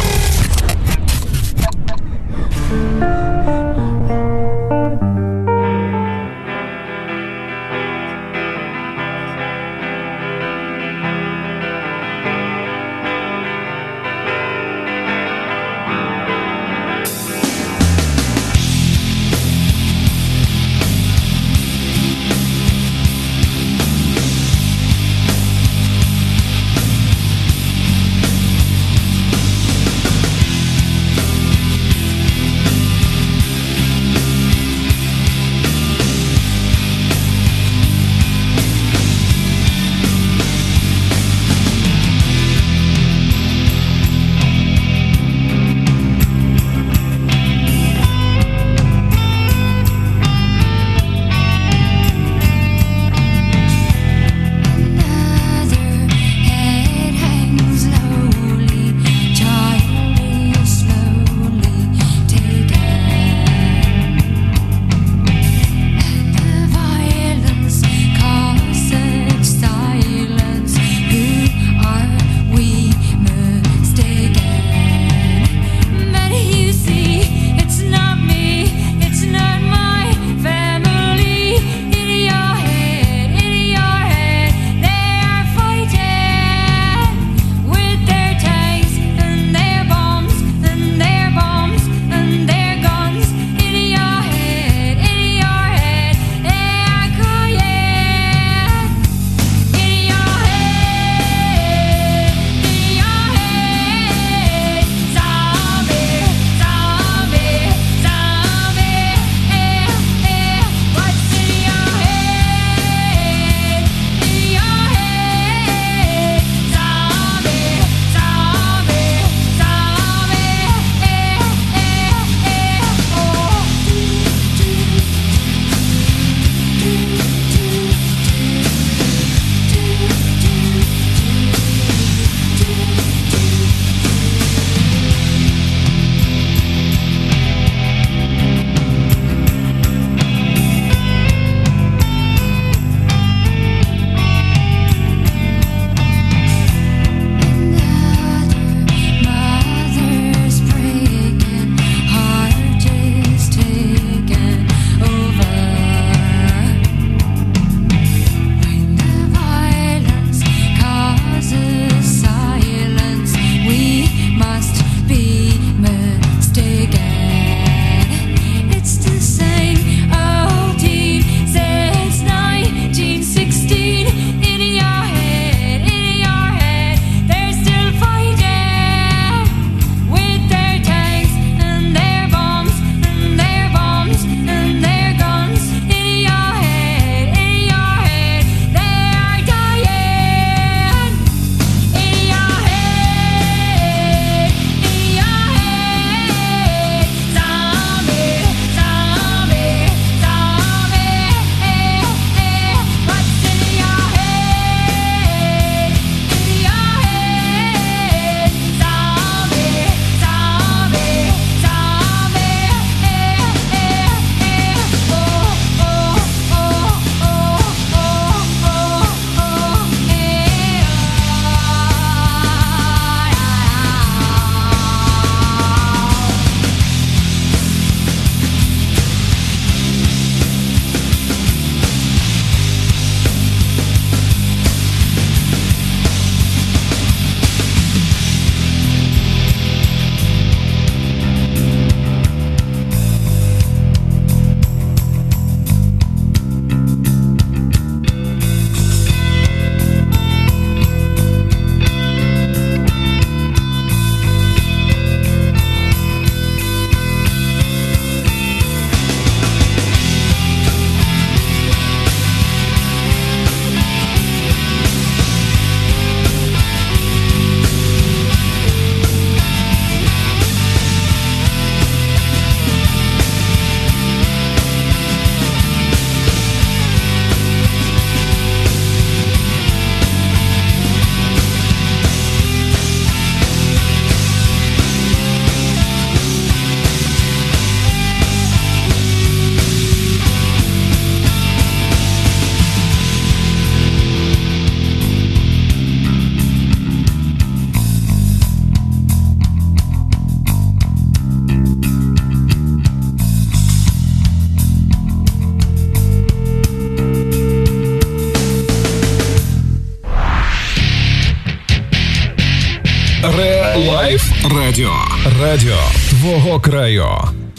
[315.41, 315.77] Радіо.
[316.09, 317.05] Твого краю.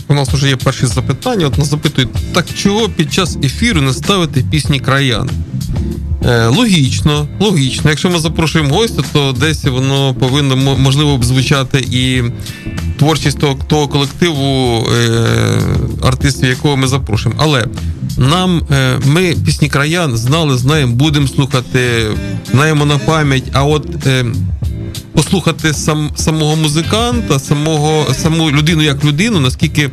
[0.09, 1.47] У нас вже є перші запитання.
[1.47, 5.30] От нас запитують, так чого під час ефіру не ставити пісні краян?
[6.24, 7.91] Е, логічно, логічно.
[7.91, 12.22] Якщо ми запрошуємо гостя, то десь воно повинно можливо б звучати і
[12.99, 15.59] творчість того, того колективу е,
[16.03, 17.41] артистів, якого ми запрошуємо.
[17.45, 17.64] Але
[18.18, 22.07] нам е, ми пісні краян знали, знаємо, будемо слухати,
[22.53, 23.45] знаємо на пам'ять.
[23.53, 24.24] А от е,
[25.14, 29.90] послухати сам самого музиканта, самого саму людину як людину, наскільки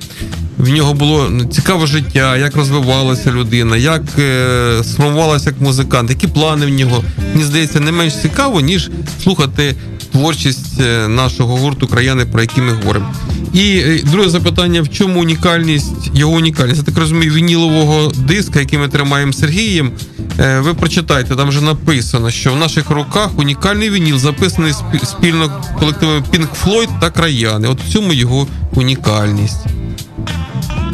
[0.57, 6.65] в нього було цікаве життя, як розвивалася людина, як е, сформувалася як музикант, які плани
[6.65, 7.03] в нього.
[7.33, 8.89] Мені здається, не менш цікаво, ніж
[9.23, 9.75] слухати
[10.11, 13.13] творчість е, нашого гурту краяни, про які ми говоримо.
[13.53, 16.77] І е, друге запитання: в чому унікальність, його унікальність?
[16.77, 19.91] Я так розумію, вінілового диска, який ми тримаємо Сергієм.
[20.39, 24.73] Е, ви прочитайте, там вже написано, що в наших руках унікальний вініл записаний
[25.03, 27.67] спільно колективами Pink Floyd та краяни.
[27.67, 29.65] От в цьому його унікальність.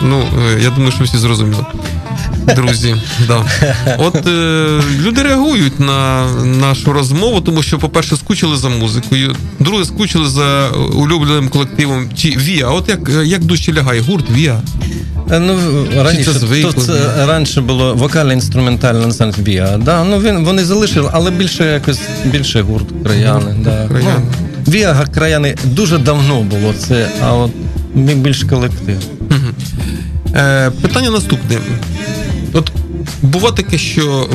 [0.04, 0.24] Ну,
[0.62, 1.66] я думаю, що всі зрозуміли.
[2.56, 2.96] Друзі,
[3.28, 3.46] да.
[3.98, 10.30] От е, люди реагують на нашу розмову, тому що, по-перше, скучили за музикою, друге, скучили
[10.30, 12.68] за улюбленим колективом чи Віа.
[12.68, 14.62] От як як душі лягає, гурт Віа.
[15.32, 15.57] Е, ну,
[16.03, 19.78] раніше це то це раніше було вокально інструментальне ансамбль Віа.
[19.78, 23.55] Да, ну він вони залишили, але більше якось більше гурт краяни.
[23.63, 23.88] Да.
[23.88, 24.21] Краяни.
[24.67, 27.51] Ну, Віа краяни дуже давно було це, а от
[27.95, 28.97] більш колектив.
[29.21, 29.39] Угу.
[30.36, 31.57] Е, Питання наступне.
[32.53, 32.71] От
[33.21, 34.30] бува таке, що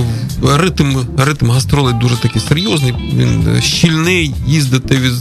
[0.57, 5.15] ритм ритм гастролей дуже такий серйозний, він щільний, їздити від,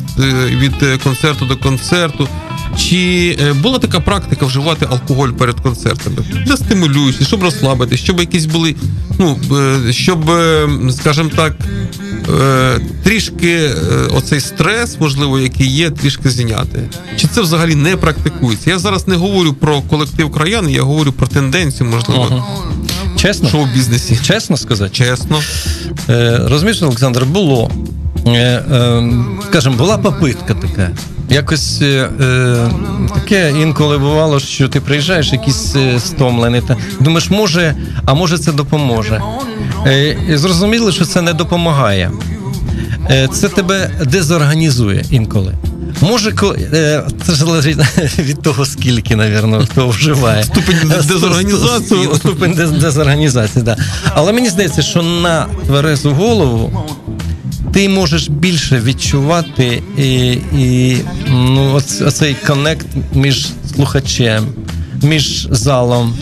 [0.60, 2.28] від концерту до концерту.
[2.80, 6.16] Чи е, була така практика вживати алкоголь перед концертами
[6.46, 8.76] для стимулюючи, щоб розслабити, щоб якісь були,
[9.20, 9.40] ну
[9.88, 11.56] е, щоб, е, скажімо так,
[13.04, 13.70] трішки
[14.14, 16.90] оцей стрес, можливо, який є, трішки зняти?
[17.18, 18.70] Чи це взагалі не практикується?
[18.70, 22.28] Я зараз не говорю про колектив краян, я говорю про тенденцію, можливо.
[22.32, 22.44] Ага.
[23.22, 23.50] Чесно?
[23.50, 24.20] Шоу-бізнесі.
[24.22, 24.92] Чесно сказати?
[24.94, 25.42] Чесно.
[26.10, 27.72] Е, Розумієш, Олександр, було.
[28.28, 29.14] Е, е,
[29.50, 30.92] Скажімо, була попитка така.
[31.30, 32.56] Якось е, е,
[33.14, 37.76] таке інколи бувало, що ти приїжджаєш, якийсь е, стомлений, та думаєш, може,
[38.06, 39.22] а може це допоможе.
[39.88, 42.12] Е, і Зрозуміло, що це не допомагає.
[43.10, 45.54] Е, Це тебе дезорганізує інколи.
[46.02, 46.32] Може,
[47.26, 47.78] це залежить
[48.20, 50.44] від того, скільки, навірно, хто вживає.
[50.44, 52.10] Ступень дезорганізації.
[52.16, 53.78] Ступень дезорганізації, да.
[54.14, 56.86] Але мені здається, що на тверезу голову
[57.74, 60.98] ти можеш більше відчувати і, і
[61.30, 61.74] ну,
[62.06, 64.48] оцей connect між слухачем,
[65.04, 66.14] між залом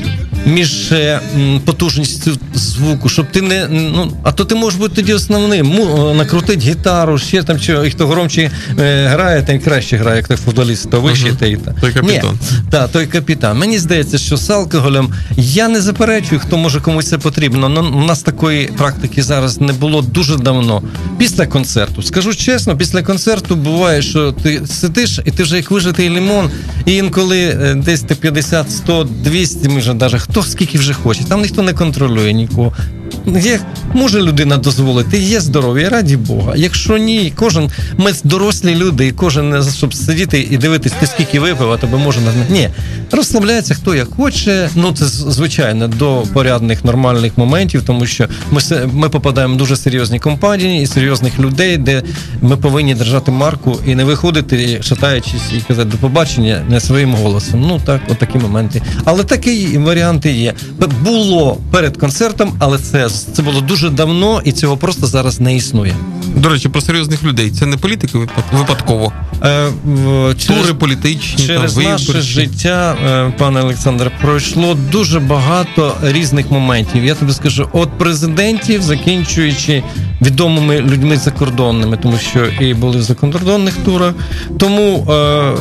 [0.48, 1.20] між е,
[1.66, 5.68] потужністю звуку, щоб ти не ну а то ти можеш бути тоді основним.
[5.68, 10.38] Му накрутить гітару, ще там чи хто громче е, грає, той краще грає, як той
[10.38, 11.38] футболіст, то вище uh-huh.
[11.38, 11.60] той.
[11.82, 12.40] Той капітан.
[12.42, 13.58] Ні, та, той капітан.
[13.58, 17.70] Мені здається, що з алкоголем я не заперечую, хто може комусь це потрібно.
[17.70, 20.82] Но у нас такої практики зараз не було дуже давно.
[21.18, 22.04] Після концерту.
[22.04, 26.50] Скажу чесно, після концерту буває, що ти сидиш і ти вже як вижитий лимон,
[26.86, 31.24] і інколи е, десь ти 50, 100, 200, може навіть хто скільки вже хоче.
[31.24, 32.74] Там ніхто не контролює нікого.
[33.36, 33.60] Є,
[33.94, 36.54] Може людина дозволити, є здоров'я, раді Бога.
[36.56, 41.72] Якщо ні, кожен ми дорослі люди, і кожен щоб сидіти і дивитись, ти скільки випив,
[41.72, 42.54] а тебе може назнати.
[42.54, 42.70] Ні,
[43.12, 44.70] розслабляється хто як хоче.
[44.76, 48.62] Ну це звичайно до порядних нормальних моментів, тому що ми
[48.94, 52.04] ми попадаємо в дуже серйозні компанії і серйозних людей, де
[52.42, 57.62] ми повинні держати марку і не виходити, шатаючись і казати до побачення не своїм голосом.
[57.62, 58.82] Ну так, от такі моменти.
[59.06, 60.54] Але такі варіанти є.
[61.04, 65.96] Було перед концертом, але це це було дуже давно, і цього просто зараз не існує.
[66.36, 67.52] До речі, про серйозних людей.
[67.52, 69.14] Це не політики випадково.
[69.44, 69.70] Е,
[70.38, 77.06] через, Тури політичні через там, наше життя, е, пане Олександре, пройшло дуже багато різних моментів.
[77.06, 79.84] Я тобі скажу, от президентів, закінчуючи
[80.22, 84.14] відомими людьми закордонними, тому що і були в закордонних турах.
[84.60, 85.54] Тому е,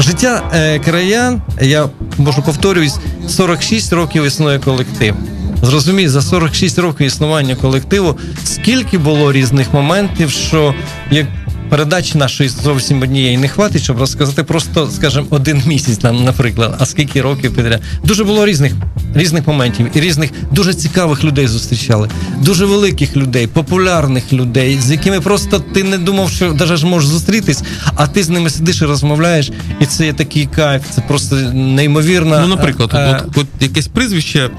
[0.00, 1.88] життя е, краян, я
[2.18, 5.14] можу повторююсь, 46 років існує колектив.
[5.62, 10.74] Зрозумій, за 46 років існування колективу, скільки було різних моментів, що
[11.10, 11.26] як
[11.72, 16.86] передачі нашої зовсім однієї не хватить, щоб розказати просто, скажімо, один місяць нам, наприклад, а
[16.86, 17.82] скільки років підряд.
[18.04, 18.72] Дуже було різних
[19.14, 22.08] різних моментів і різних дуже цікавих людей зустрічали,
[22.40, 27.62] дуже великих людей, популярних людей, з якими просто ти не думав, що навіть можеш зустрітись,
[27.94, 29.50] а ти з ними сидиш і розмовляєш,
[29.80, 30.82] і це є такий кайф.
[30.90, 32.40] Це просто неймовірно.
[32.40, 34.50] Ну, наприклад, а, от, от, от якесь прізвище.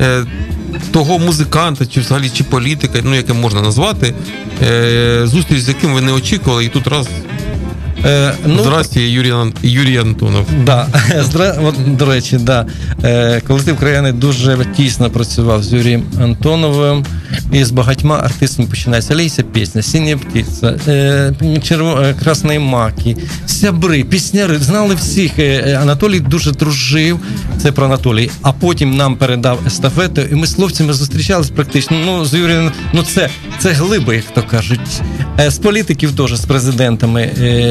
[0.00, 0.24] Е,
[0.92, 4.14] того музиканта, чи взагалі чи політика, ну яке можна назвати,
[4.62, 7.08] е, зустріч, з яким ви не очікували, і тут раз
[8.04, 10.46] Е, ну, Здрасті, Юрій Юрій Антонов.
[10.64, 10.86] Да.
[11.20, 11.56] Здра...
[11.62, 12.66] От, До речі, да.
[13.04, 17.04] Е, колектив краяни дуже тісно працював з Юрієм Антоновим
[17.52, 22.00] і з багатьма артистами починається Лейся пісня, Синя птиця, е, черво...
[22.00, 23.16] Е, Красний маки,
[23.46, 24.58] сябри, пісняри.
[24.58, 25.38] Знали всіх.
[25.38, 27.20] Е, Анатолій дуже дружив.
[27.62, 28.30] Це про Анатолій.
[28.42, 31.96] А потім нам передав естафету, і ми з хлопцями зустрічались практично.
[32.06, 33.28] Ну, з Юрієм, ну це
[33.58, 34.80] це глиби, як то кажуть.
[35.48, 37.30] З політиків теж з президентами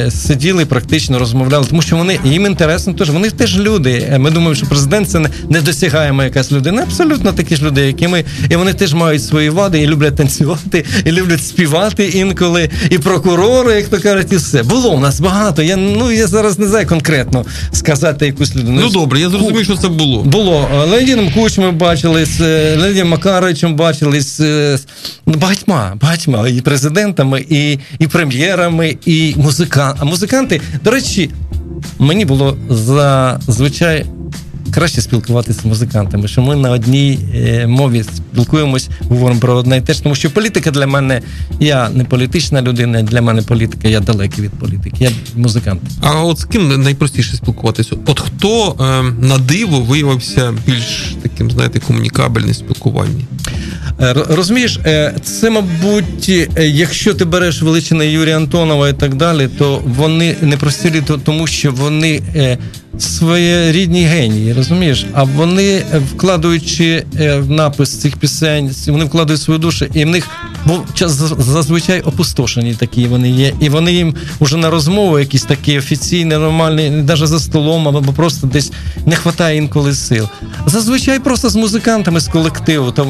[0.10, 3.10] сиділи, практично розмовляли, тому що вони їм інтересно теж.
[3.10, 4.16] Вони теж люди.
[4.20, 6.82] Ми думаємо, що президент це не недосягаємо якась людина.
[6.82, 10.86] Абсолютно такі ж люди, які ми, і вони теж мають свої вади, і люблять танцювати,
[11.06, 14.64] і люблять співати інколи, і прокурори, як то кажуть, і все.
[14.64, 15.62] Було у нас багато.
[15.62, 18.82] Я ну я зараз не знаю конкретно сказати якусь людину.
[18.82, 20.24] Ну добре, я зрозумів, що це було.
[20.24, 24.42] Було Леонідом Кучмом бачились, Леонідом Макаровичем бачились
[25.26, 29.96] багатьма, багатьма і президентами, і і прем'єрами, і музика...
[30.04, 30.62] музиканти.
[30.84, 31.30] До речі,
[32.00, 32.58] мені було
[33.48, 34.06] зазвичай
[34.70, 39.82] краще спілкуватися з музикантами, що ми на одній е, мові спілкуємось, говоримо про одне і
[39.82, 41.22] те ж, тому що політика для мене,
[41.60, 45.82] я не політична людина, для мене політика, я далекий від політики, я музикант.
[46.02, 47.96] А от з ким найпростіше спілкуватися?
[48.06, 53.26] От хто е, на диво виявився більш таким, знаєте, комунікабельним спілкуванні?
[54.02, 59.82] Е, розумієш, е, це, мабуть, якщо ти береш величини Юрія Антонова і так далі, то
[59.86, 62.22] вони не прості, тому що вони
[62.98, 65.06] своєрідні генії, розумієш?
[65.14, 65.84] А вони,
[66.14, 70.30] вкладаючи е, в напис цих пісень, вони вкладають свою душу, і в них
[70.66, 70.84] бо
[71.38, 73.54] зазвичай опустошені такі вони є.
[73.60, 78.48] І вони їм уже на розмову якісь такі офіційні, нормальні, навіть за столом, або просто
[78.48, 78.72] десь
[79.06, 80.28] не вистачає інколи сил.
[80.66, 83.08] Зазвичай просто з музикантами, з колективу, там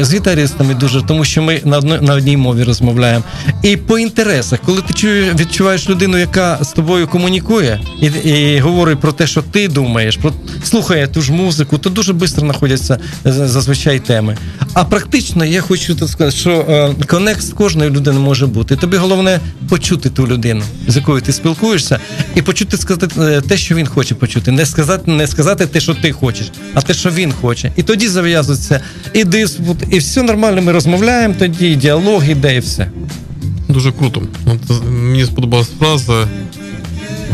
[0.00, 3.24] з гітаристами дуже, тому що ми на одно, на одній мові розмовляємо.
[3.62, 9.12] І по інтересах, коли ти відчуваєш людину, яка з тобою комунікує, і, і говорить про
[9.16, 10.32] те, що ти думаєш, про
[10.64, 14.36] слухає ту ж музику, то дуже швидко знаходяться е, зазвичай теми.
[14.74, 18.76] А практично я хочу тут сказати, що е, конект з кожною людиною може бути.
[18.76, 21.98] Тобі головне почути ту людину, з якою ти спілкуєшся,
[22.34, 24.52] і почути сказати е, те, що він хоче почути.
[24.52, 27.72] Не сказати, не сказати те, що ти хочеш, а те, що він хоче.
[27.76, 28.80] І тоді зав'язується
[29.12, 30.62] і диспут, і все нормально.
[30.62, 32.90] Ми розмовляємо тоді, і діалог іде, і все.
[33.68, 34.22] Дуже круто.
[34.46, 36.28] От Мені сподобалась фраза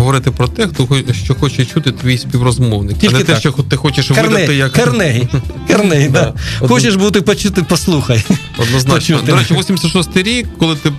[0.00, 0.88] говорити про те, хто
[1.24, 3.34] що хоче чути твій співрозмовник, Тільки а не так.
[3.34, 4.28] те, що ти хочеш Карне...
[4.28, 5.28] видати як Карнегі.
[5.68, 6.34] Карнегі, да.
[6.58, 8.24] Хочеш бути почути, послухай.
[8.58, 8.94] Однозначно.
[8.94, 9.32] Почути.
[9.32, 10.92] До речі, 86-й рік, коли ти.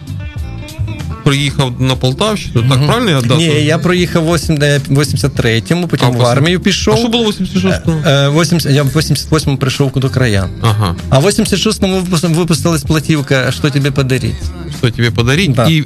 [1.24, 3.36] Приїхав на Полтавщину, так правильно я дату?
[3.36, 6.94] Ні, я проїхав в 83-му, потім а, в армію пішов.
[6.94, 8.42] А що було в 86-му?
[8.42, 10.50] 80, я в 88-му прийшов до края.
[10.62, 10.96] Ага.
[11.10, 12.04] А в 86-му
[12.36, 14.36] випустилась платівка «Що тобі подарить?»
[14.80, 15.68] «Що тобі подарить?» да.
[15.70, 15.84] І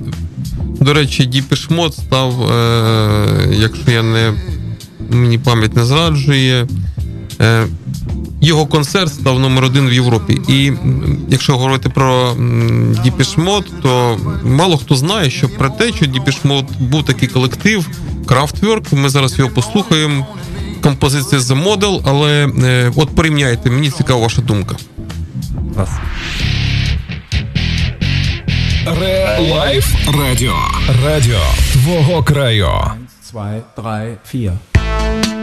[0.82, 4.34] до речі, Діпішмот став, е, якщо я не
[5.10, 6.68] мені пам'ять не зраджує,
[7.42, 7.68] е,
[8.42, 10.42] його концерт став номер один в Європі.
[10.48, 10.72] І
[11.30, 12.36] якщо говорити про
[13.04, 17.88] Depeche Mode, то мало хто знає, що про те, що Depeche Mode був такий колектив
[18.26, 18.94] Kraftwerk.
[18.94, 20.28] Ми зараз його послухаємо.
[20.82, 24.76] Композиція The Model, але е, от порівняйте, мені цікава ваша думка.
[28.86, 28.98] Раз.
[28.98, 29.86] Ре Лайф
[30.20, 30.56] Радіо.
[31.06, 31.40] Радіо
[31.74, 32.70] твого краю.
[32.86, 35.35] 1, 2, 3, 4.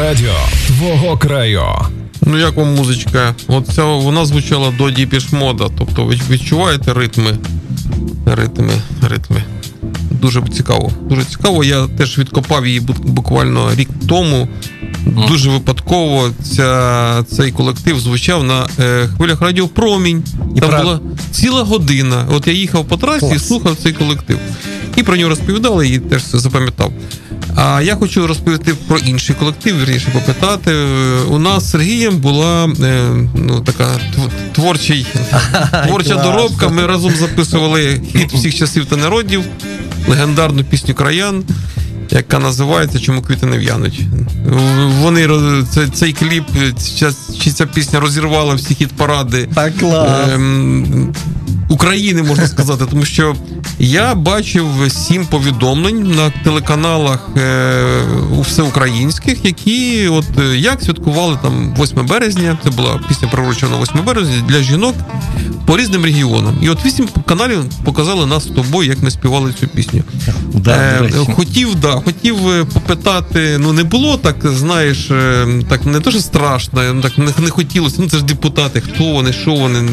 [0.00, 0.34] Радіо
[0.66, 1.62] твого краю.
[2.26, 3.34] Ну, як вам музичка?
[3.48, 5.68] От ця вона звучала до Діпішмода.
[5.78, 7.38] Тобто ви відчуваєте ритми?
[8.26, 8.72] Ритми,
[9.08, 9.42] ритми.
[10.10, 10.92] Дуже цікаво.
[11.08, 11.64] Дуже цікаво.
[11.64, 14.48] Я теж відкопав її буквально рік тому.
[15.28, 20.24] Дуже випадково ця, цей колектив звучав на е, хвилях радіо Промінь.
[20.56, 20.82] І Там прав...
[20.82, 22.26] була ціла година.
[22.30, 23.32] От я їхав по трасі Клас.
[23.36, 24.38] і слухав цей колектив.
[24.96, 26.92] І про нього розповідали, і теж це запам'ятав.
[27.62, 30.74] А я хочу розповісти про інший колектив, вірніше попитати.
[31.28, 34.00] У нас з Сергієм була е, ну, така
[34.52, 35.06] творчий,
[35.86, 36.68] творча доробка.
[36.68, 39.44] Ми разом записували хіт всіх часів та народів,
[40.08, 41.44] легендарну пісню Краян.
[42.10, 44.00] Яка називається Чому квіти не в'януть.
[45.00, 45.28] Вони
[45.94, 46.44] цей кліп,
[47.40, 50.28] чи ця пісня розірвала всі хіт паради так, клас.
[50.32, 51.14] Ем,
[51.68, 53.36] України, можна сказати, тому що
[53.80, 58.02] я бачив сім повідомлень на телеканалах е,
[58.40, 62.58] всеукраїнських, які от е, як святкували там 8 березня.
[62.64, 64.94] Це була пісня пророчена 8 березня для жінок
[65.66, 66.58] по різним регіонам.
[66.62, 70.02] І от вісім каналів показали нас з тобою, як ми співали цю пісню.
[70.54, 72.36] Да, е, хотів, да, хотів
[72.74, 73.56] попитати.
[73.58, 75.10] Ну не було так, знаєш,
[75.68, 77.96] так не дуже страшно, так не, не хотілося.
[77.98, 79.88] Ну це ж депутати, хто вони, що вони.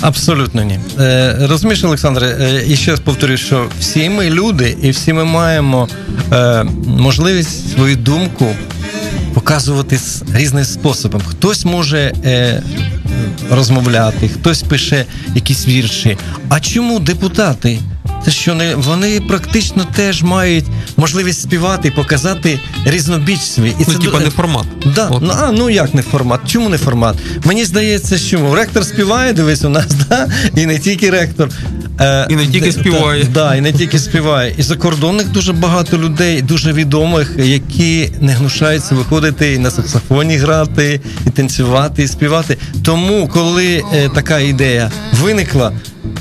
[0.00, 0.78] Абсолютно ні.
[1.00, 5.24] Е, Розумієш, Олександре, е, і ще раз повторюю, що всі ми люди, і всі ми
[5.24, 5.88] маємо
[6.32, 8.46] е, можливість свою думку
[9.34, 9.98] показувати
[10.34, 11.20] різним способом.
[11.26, 12.62] Хтось може е,
[13.50, 16.16] розмовляти, хтось пише якісь вірші.
[16.48, 17.78] А чому депутати?
[18.24, 20.64] Це що не вони практично теж мають
[20.96, 23.68] можливість співати і показати різнобіч свій.
[23.68, 24.64] І ну, це типа не формат.
[24.94, 25.10] Да.
[25.20, 26.40] Ну, а ну як не формат?
[26.46, 27.16] Чому не формат?
[27.44, 30.28] Мені здається, що ректор співає, дивись у нас, да?
[30.56, 31.48] і не тільки ректор.
[32.00, 33.24] Е, і не тільки співає.
[33.24, 34.54] Да, І не тільки співає.
[34.58, 41.00] І закордонних дуже багато людей, дуже відомих, які не гнушаються виходити і на саксофоні грати,
[41.26, 42.58] і танцювати, і співати.
[42.84, 44.90] Тому, коли е, така ідея
[45.22, 45.72] виникла,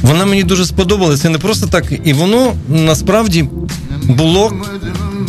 [0.01, 1.29] вона мені дуже сподобалася.
[1.29, 3.45] Не просто так, і воно насправді
[4.03, 4.51] було.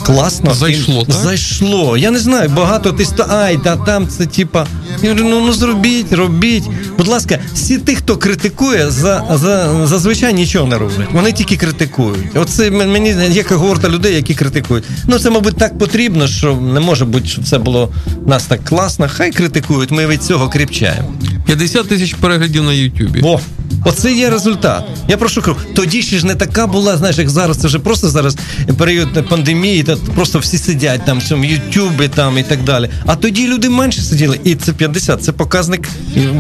[0.05, 1.05] Класно зайшло.
[1.05, 1.17] так?
[1.17, 1.97] Зайшло.
[1.97, 4.67] Я не знаю, багато ти ай, та там це типа.
[5.03, 6.65] Я говорю, ну ну зробіть, робіть.
[6.99, 11.09] Будь ласка, всі ті, хто критикує, за, за зазвичай нічого не роблять.
[11.13, 12.37] Вони тільки критикують.
[12.37, 14.85] Оце мені є когорта людей, які критикують.
[15.09, 17.89] Ну це, мабуть, так потрібно, що не може бути, щоб все було
[18.27, 19.07] у нас так класно.
[19.11, 19.91] Хай критикують.
[19.91, 21.13] Ми від цього кріпчаємо.
[21.47, 23.21] 50 тисяч переглядів на Ютубі.
[23.25, 23.41] О,
[23.85, 24.85] Оце є результат.
[25.09, 27.57] Я прошу кажу, тоді ще ж не така була, знаєш, як зараз.
[27.57, 28.37] Це вже просто зараз
[28.79, 32.89] період пандемії, та просто всі сидять там в цьому Ютубі там і так далі.
[33.07, 35.89] А тоді люди менше сиділи, і це 50, Це показник.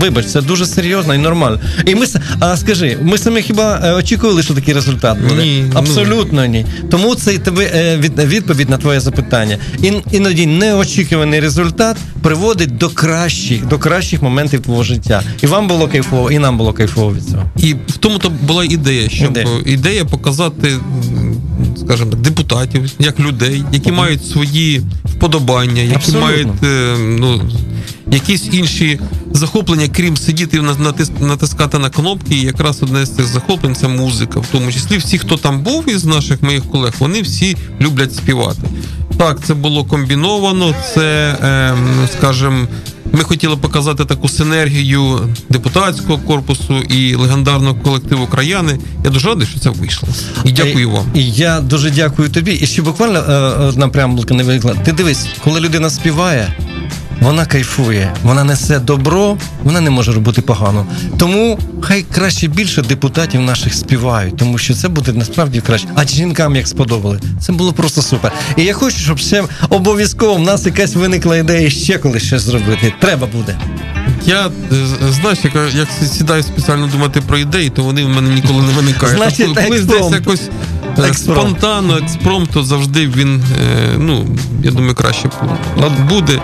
[0.01, 1.61] Вибач, це дуже серйозно і нормально.
[1.87, 2.07] І ми
[2.41, 5.43] а скажи, ми самі хіба е, очікували, що такий результат буде?
[5.43, 6.67] Ні, Абсолютно ні.
[6.91, 9.59] Тому це тебе е, відповідь на твоє запитання.
[9.83, 15.23] І іноді неочікуваний результат приводить до кращих, до кращих моментів твого життя.
[15.43, 17.34] І вам було кайфово, і нам було кайфово від цього.
[17.57, 20.79] І в тому то була ідея, щоб ідея, ідея показати,
[21.77, 26.21] скажімо так, депутатів як людей, які uh мають свої вподобання, які Абсолютно.
[26.21, 27.41] мають е, ну.
[28.11, 29.01] Якісь інші
[29.33, 34.41] захоплення, крім сидіти натис, натискати на кнопки, і якраз одне з цих захоплень це музика.
[34.41, 38.61] В тому числі всі, хто там був із наших моїх колег, вони всі люблять співати.
[39.19, 41.75] Так, це було комбіновано, це, е,
[42.19, 42.67] скажімо,
[43.15, 48.79] ми хотіли показати таку синергію депутатського корпусу і легендарного колективу краяни.
[49.05, 50.09] Я дуже радий, що це вийшло.
[50.45, 51.07] І дякую вам.
[51.15, 52.53] І я дуже дякую тобі.
[52.53, 53.35] І ще буквально е,
[53.69, 54.75] одна прямка не виникла.
[54.75, 56.55] Ти дивись, коли людина співає
[57.21, 60.87] вона кайфує, вона несе добро, вона не може робити погано.
[61.19, 65.89] Тому хай краще більше депутатів наших співають, тому що це буде насправді краще.
[65.95, 68.33] А жінкам як сподобали, це було просто супер.
[68.57, 72.93] І я хочу, щоб ще обов'язково в нас якась виникла ідея ще колись щось зробити.
[73.01, 73.57] Треба буде.
[74.27, 74.51] Я е,
[75.11, 75.89] знаєш, як, як
[76.19, 79.17] сідаю спеціально думати про ідеї, то вони в мене ніколи не виникають.
[79.17, 80.49] Значить, а коли десь якось
[80.99, 84.27] е, спонтанно, експромто завжди він, е, ну
[84.63, 85.29] я думаю, краще
[86.09, 86.41] буде.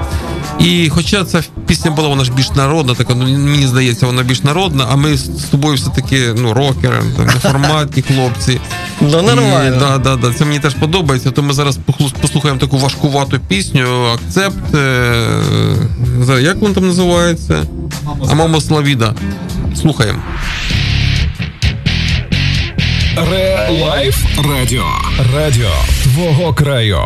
[0.60, 4.42] І хоча ця пісня була вона ж більш народна, така ну мені здається, вона більш
[4.42, 8.60] народна, а ми з тобою все-таки ну, рокери, там, неформатні хлопці.
[9.00, 9.76] Ну, нормально.
[9.76, 11.30] І, да, да, да, Це мені теж подобається.
[11.30, 11.78] То ми зараз
[12.20, 14.74] послухаємо таку важкувату пісню, акцепт.
[14.74, 17.62] Е, як вона там називається?
[18.30, 19.14] Амамо Славіда.
[19.80, 20.22] Слухаємо.
[23.30, 24.16] Ре-лайф
[24.48, 24.86] радіо.
[25.34, 25.70] Радіо
[26.02, 27.00] твого краю.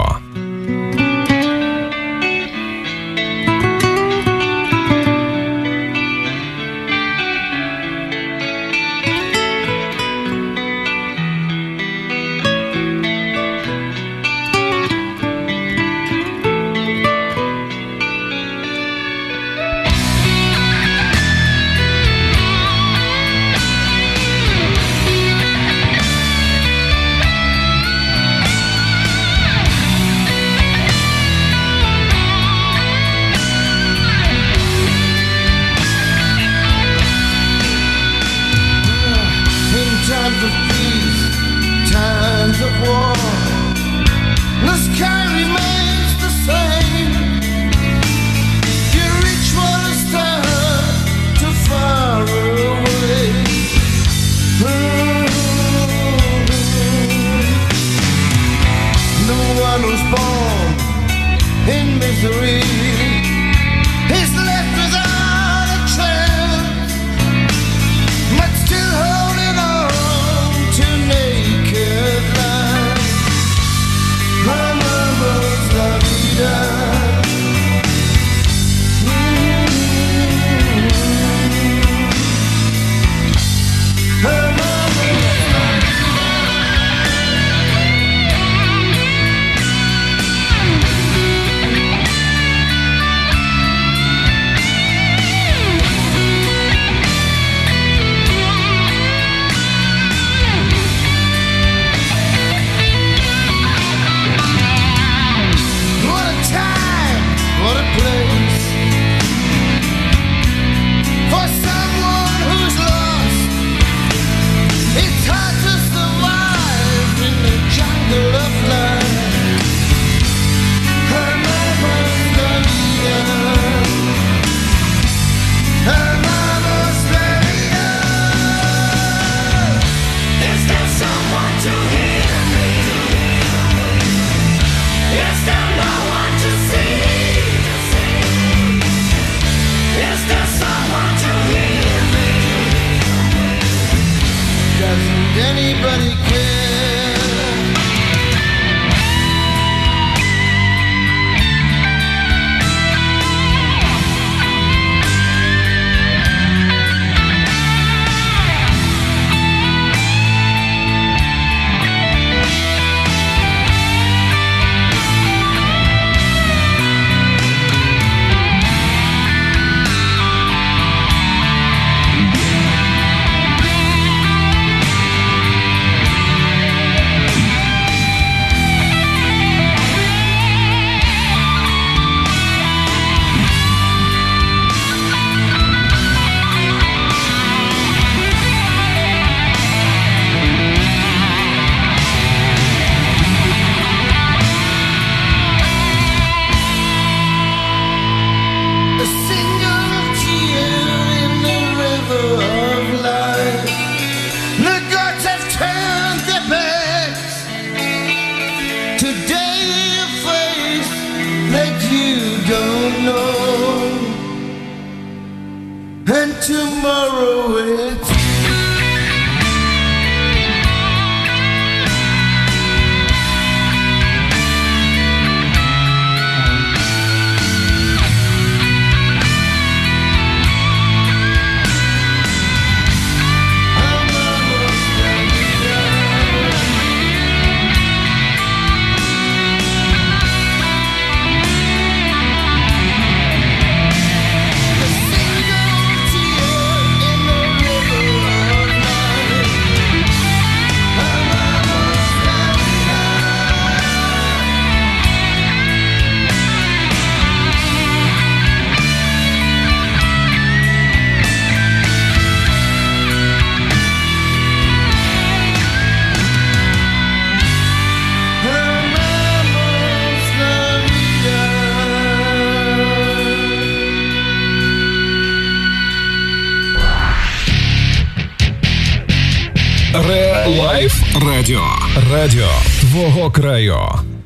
[283.30, 283.76] Краю.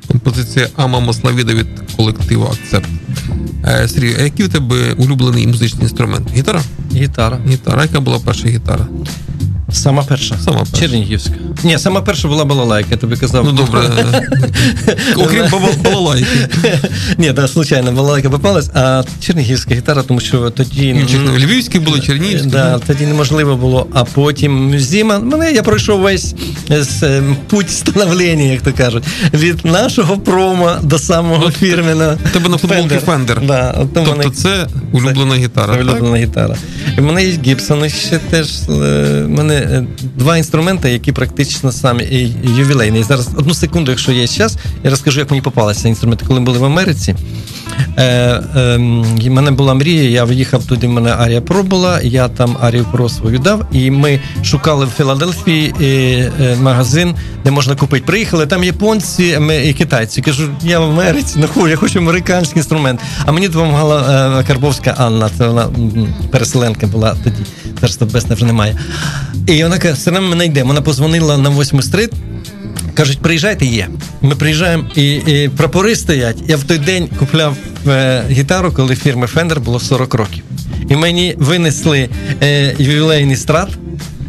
[0.07, 2.89] Композиція Ама Маславіда від колективу Акцепт.
[3.67, 6.31] Е, Сергій, а який у тебе улюблений музичний інструмент?
[6.33, 6.61] Гітара?
[6.93, 7.39] Гітара.
[7.47, 7.81] Гітара.
[7.81, 8.87] Яка була перша гітара?
[9.71, 10.37] Сама перша.
[10.37, 10.77] Сама перша.
[10.77, 11.33] Чернігівська.
[11.63, 13.45] Ні, сама перша була балалайка, я тобі казав.
[13.45, 13.81] Ну добре.
[15.15, 15.45] Окрім
[15.83, 16.27] балалайки.
[17.17, 21.05] Ні, да, случайно балалайка попалась, а чернігівська гітара, тому що тоді.
[21.37, 22.47] Львівські були, чернігівські.
[22.47, 23.87] Да, тоді неможливо було.
[23.93, 25.19] А потім зима.
[25.19, 26.35] Мене я пройшов весь
[27.03, 29.03] е, путь становлення, як то кажуть,
[29.33, 32.17] від нашого промо до самого фірмена.
[32.33, 35.75] Тебе на футболці у Тобто це улюблена гітара.
[35.75, 36.55] це улюблена гітара.
[36.97, 39.85] В мене є Гібсон, ще теж е, в мене е,
[40.15, 43.03] два інструменти, які практично самі і ювілейні.
[43.03, 46.57] Зараз одну секунду, якщо є час, я розкажу, як мені попалися інструменти, коли ми були
[46.57, 47.15] в Америці.
[47.97, 48.03] Е,
[48.55, 48.77] е,
[49.29, 53.09] мене була мрія, я виїхав туди, в мене Арія Про була, я там Арію Про
[53.09, 55.85] свою дав, і ми шукали в Філадельфії е,
[56.41, 58.05] е, магазин, де можна купити.
[58.05, 60.21] Приїхали, там японці і китайці.
[60.21, 62.99] Кажу, я в Америці, ну я хочу американський інструмент.
[63.25, 65.69] А мені допомагала е, Карбовська Анна, це вона
[66.31, 67.43] переселенка була тоді,
[67.81, 68.75] зараз то вже немає.
[69.47, 70.67] І вона каже, все одно ми знайдемо.
[70.67, 72.11] Вона позвонила на 8 стрит.
[72.93, 73.87] Кажуть, приїжджайте, є.
[74.21, 76.37] Ми приїжджаємо і, і прапори стоять.
[76.47, 77.55] Я в той день купляв
[77.87, 80.43] е, гітару, коли фірми Fender було 40 років.
[80.89, 82.09] І мені винесли
[82.43, 83.69] е, ювілейний страт.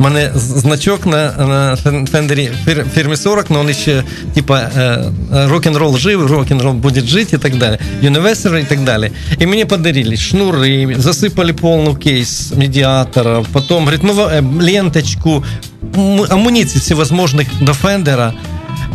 [0.00, 1.76] Мене значок на на
[2.06, 2.50] фендері
[2.94, 4.02] фірмі 40, але вони ще
[4.34, 7.78] типа е, рок-н-рол жив, рок-н-рол буде жити і так далі.
[8.02, 9.10] Universal і так далі.
[9.38, 14.28] І мені подарили шнури, засипали повну кейс медіатора, потім говорить, ну,
[14.60, 15.44] ленточку,
[16.28, 18.32] амуніції всевозможних до фендера.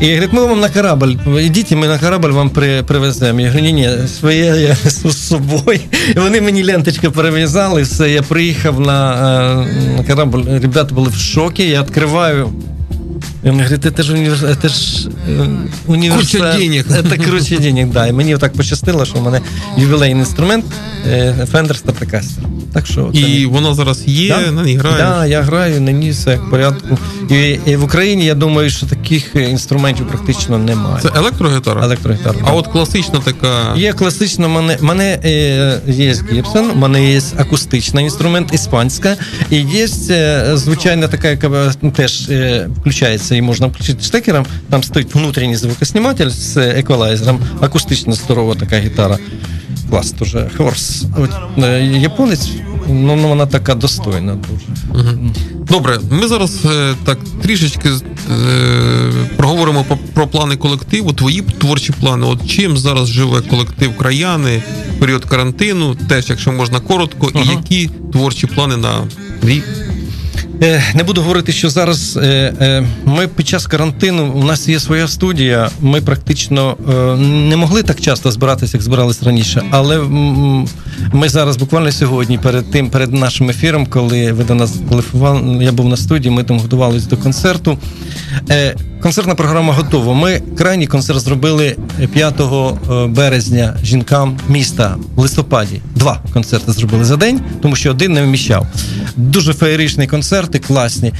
[0.01, 3.41] І говорить, ми вам на корабль, ідіть, ми на корабль вам при, привеземо.
[3.41, 5.79] Я говорю, ні, ні, своє я з собою.
[6.15, 9.67] І вони мені ленточку перев'язали, все, я приїхав на,
[9.97, 12.49] на корабль, ребята були в шокі, я відкриваю.
[13.42, 14.42] И он говорит, это же, универс...
[14.42, 15.08] это ж
[15.86, 16.40] універсал...
[16.40, 16.86] Куча денег.
[16.90, 18.06] Это куча денег, да.
[18.06, 19.40] І мені так пощастило, що в мене
[19.76, 20.64] ювілейний інструмент
[21.52, 22.44] Fender Stratocaster.
[22.72, 23.46] Так що І це...
[23.46, 24.50] воно зараз є, да?
[24.50, 24.98] на ній граєш?
[24.98, 26.98] Да, я граю на ній, все в порядку.
[27.30, 31.02] І, і в Україні, я думаю, що таких інструментів практично немає.
[31.02, 31.84] Це електрогітара?
[31.84, 32.38] Електрогітара.
[32.44, 33.74] А от класична така.
[33.76, 39.16] Є класична, мене, мене е, є Гібсон, у мене є акустичний інструмент, іспанська,
[39.50, 42.68] і є е, звичайна така, яка теж е,
[43.15, 44.45] включається і можна включити штекером.
[44.69, 49.17] Там стоїть внутрішній звукосніматель з еквалайзером, акустична здорова така гітара.
[49.89, 51.05] Клас, дуже хорс.
[51.99, 52.49] Японець,
[52.89, 55.17] ну вона така достойна дуже.
[55.69, 57.93] Добре, ми зараз е, так трішечки е,
[59.37, 62.27] проговоримо про, про плани колективу, твої творчі плани.
[62.27, 64.63] От чим зараз живе колектив краяни
[64.99, 69.07] період карантину, теж, якщо можна коротко, і які творчі плани на
[69.43, 69.63] рік?
[70.63, 72.19] Е, не буду говорити, що зараз
[73.05, 75.69] ми під час карантину у нас є своя студія.
[75.81, 76.77] Ми практично
[77.49, 79.63] не могли так часто збиратися, як збиралися раніше.
[79.71, 79.99] Але
[81.13, 85.71] ми зараз буквально сьогодні, перед тим, перед нашим ефіром, коли ви до нас телефонували, я
[85.71, 87.77] був на студії, ми там готувалися до концерту.
[89.01, 90.13] Концертна програма готова.
[90.13, 91.75] Ми крайній концерт зробили
[92.13, 92.41] 5
[93.07, 95.81] березня жінкам міста в листопаді.
[95.95, 98.67] Два концерти зробили за день, тому що один не вміщав.
[99.15, 101.13] Дуже феєричні концерти, класні.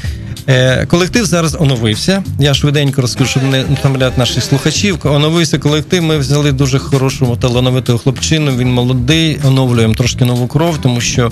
[0.88, 2.24] Колектив зараз оновився.
[2.40, 4.98] Я швиденько розкажу, щоб не втомляти наших слухачів.
[5.04, 6.04] Оновився колектив.
[6.04, 8.52] Ми взяли дуже хорошу талановитого хлопчину.
[8.58, 11.32] Він молодий, оновлюємо трошки нову кров, тому що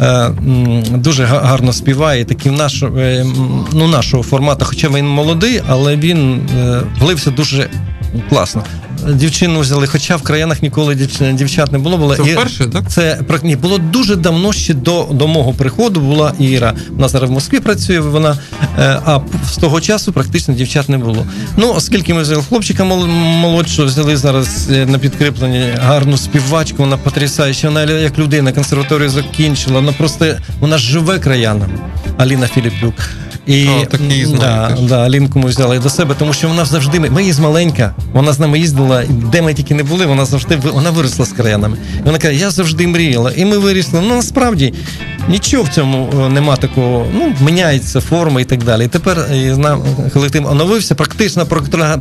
[0.00, 0.30] е,
[0.90, 2.24] дуже гарно співає.
[2.24, 3.26] Такий наш, е,
[3.72, 7.68] ну, нашого формату, хоча він молодий, але він е, влився дуже
[8.28, 8.62] класно.
[9.12, 10.94] Дівчину взяли, хоча в краянах ніколи
[11.32, 11.96] дівчат не було.
[11.96, 12.88] Було це вперше, так?
[12.88, 16.00] Це ні, було дуже давно ще до до мого приходу.
[16.00, 16.74] Була Іра.
[16.90, 18.00] Вона зараз в Москві працює.
[18.00, 18.38] Вона
[18.78, 21.26] а з того часу практично дівчат не було.
[21.56, 26.76] Ну оскільки ми взяли хлопчика молодшого, взяли зараз на підкріплення гарну співачку.
[26.78, 27.68] Вона потрясаюча.
[27.68, 29.80] Вона як людина консерваторію закінчила.
[29.80, 30.26] Вона просто
[30.60, 31.78] вона живе краянами.
[32.18, 32.94] Аліна Філіпюк.
[33.46, 37.00] І О, так її да, да, Алінку ми взяли до себе, тому що вона завжди
[37.00, 37.94] ми її з маленька.
[38.12, 40.06] Вона з нами їздила, де ми тільки не були.
[40.06, 41.76] Вона завжди вона виросла з краянами.
[42.00, 44.00] І Вона каже, я завжди мріяла, і ми вирісли.
[44.02, 44.74] Ну насправді
[45.28, 47.06] нічого в цьому нема такого.
[47.14, 48.84] Ну міняється форма і так далі.
[48.84, 49.26] І тепер
[50.12, 50.94] колектив оновився.
[50.94, 51.44] Практична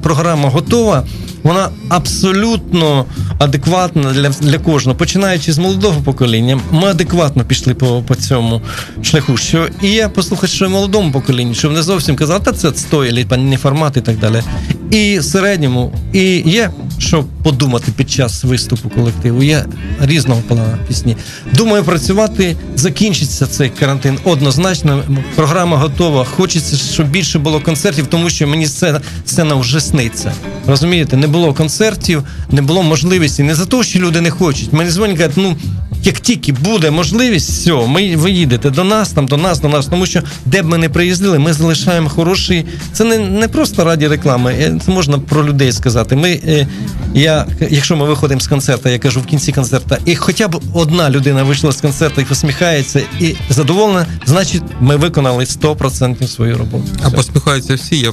[0.02, 1.04] програма готова.
[1.44, 3.06] Вона абсолютно
[3.39, 6.60] адекватна для для кожного, починаючи з молодого покоління.
[6.72, 8.62] Ми адекватно пішли по по цьому
[9.04, 9.38] шляху.
[9.38, 13.98] Що і я послухаю, що молодому поколінню, щоб не зовсім казати, це стоїть, не формат
[13.98, 14.44] і так далі.
[14.91, 19.43] І середньому, і є що подумати під час виступу колективу.
[19.43, 19.65] Є
[20.01, 21.17] різного плану пісні.
[21.53, 24.19] Думаю, працювати закінчиться цей карантин.
[24.23, 25.03] Однозначно,
[25.36, 26.25] програма готова.
[26.25, 30.34] Хочеться, щоб більше було концертів, тому що мені сцена, сцена вже сниться.
[30.67, 33.43] Розумієте, не було концертів, не було можливості.
[33.43, 34.73] Не за те, що люди не хочуть.
[34.73, 35.55] Мені дзвонять, кажуть, ну
[36.04, 39.86] як тільки буде можливість, все, ми ви їдете до нас, там до нас, до нас,
[39.86, 42.66] тому що де б ми не приїздили, ми залишаємо хороший.
[42.93, 46.16] Це не не просто раді реклами, це можна про людей сказати.
[46.16, 46.68] Ми, е,
[47.14, 51.10] я, Якщо ми виходимо з концерту, я кажу в кінці концерту, і хоча б одна
[51.10, 56.86] людина вийшла з концерту і посміхається і задоволена, значить ми виконали 100% свою роботу.
[57.04, 57.99] А посміхаються всі.
[57.99, 58.12] Я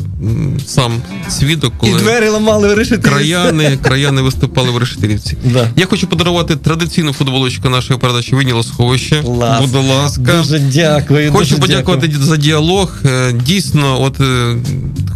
[0.66, 0.92] сам
[1.28, 3.10] свідок, коли і двері ламали в решетилівці.
[3.10, 5.36] краяни, краяни виступали в решетилівці.
[5.44, 5.68] Да.
[5.76, 9.22] Я хочу подарувати традиційну футболочку нашої передачі Виніло сховище.
[9.60, 10.36] Будь ласка.
[10.38, 11.32] Дуже дякую.
[11.32, 12.26] Хочу дуже подякувати дякую.
[12.26, 12.94] за діалог.
[13.04, 14.56] Е, дійсно, от е,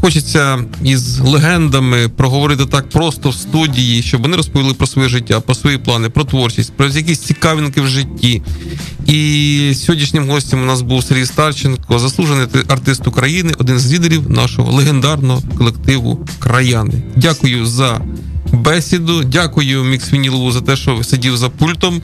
[0.01, 5.55] хочеться із легендами проговорити так просто в студії, щоб вони розповіли про своє життя, про
[5.55, 8.43] свої плани, про творчість, про якісь цікавинки в житті.
[9.07, 14.73] І сьогоднішнім гостем у нас був Сергій Старченко, заслужений артист України, один з лідерів нашого
[14.73, 17.03] легендарного колективу Краяни.
[17.17, 18.01] Дякую за
[18.55, 19.25] бесіду.
[19.25, 22.03] Дякую Мікс Вінілову за те, що сидів за пультом.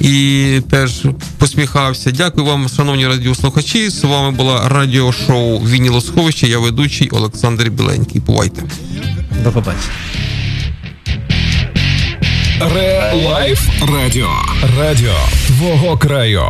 [0.00, 1.02] і теж
[1.38, 2.10] посміхався.
[2.10, 3.88] Дякую вам, шановні радіослухачі.
[3.90, 6.48] З вами була радіошоу Вінілосховище.
[6.48, 8.20] Я ведучий Олександр Біленький.
[8.20, 8.62] Бувайте.
[9.44, 9.82] До побачення.
[12.74, 13.60] Ре Лайф
[13.92, 14.30] Радіо.
[14.78, 15.14] Радіо
[15.46, 16.44] твого краю.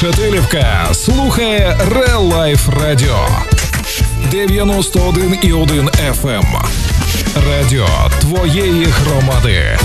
[0.00, 3.28] Шатилівка слухає Real Life Radio
[4.32, 5.90] 91,1
[6.22, 6.44] FM.
[7.50, 7.88] Радіо
[8.20, 9.77] твоєї громади.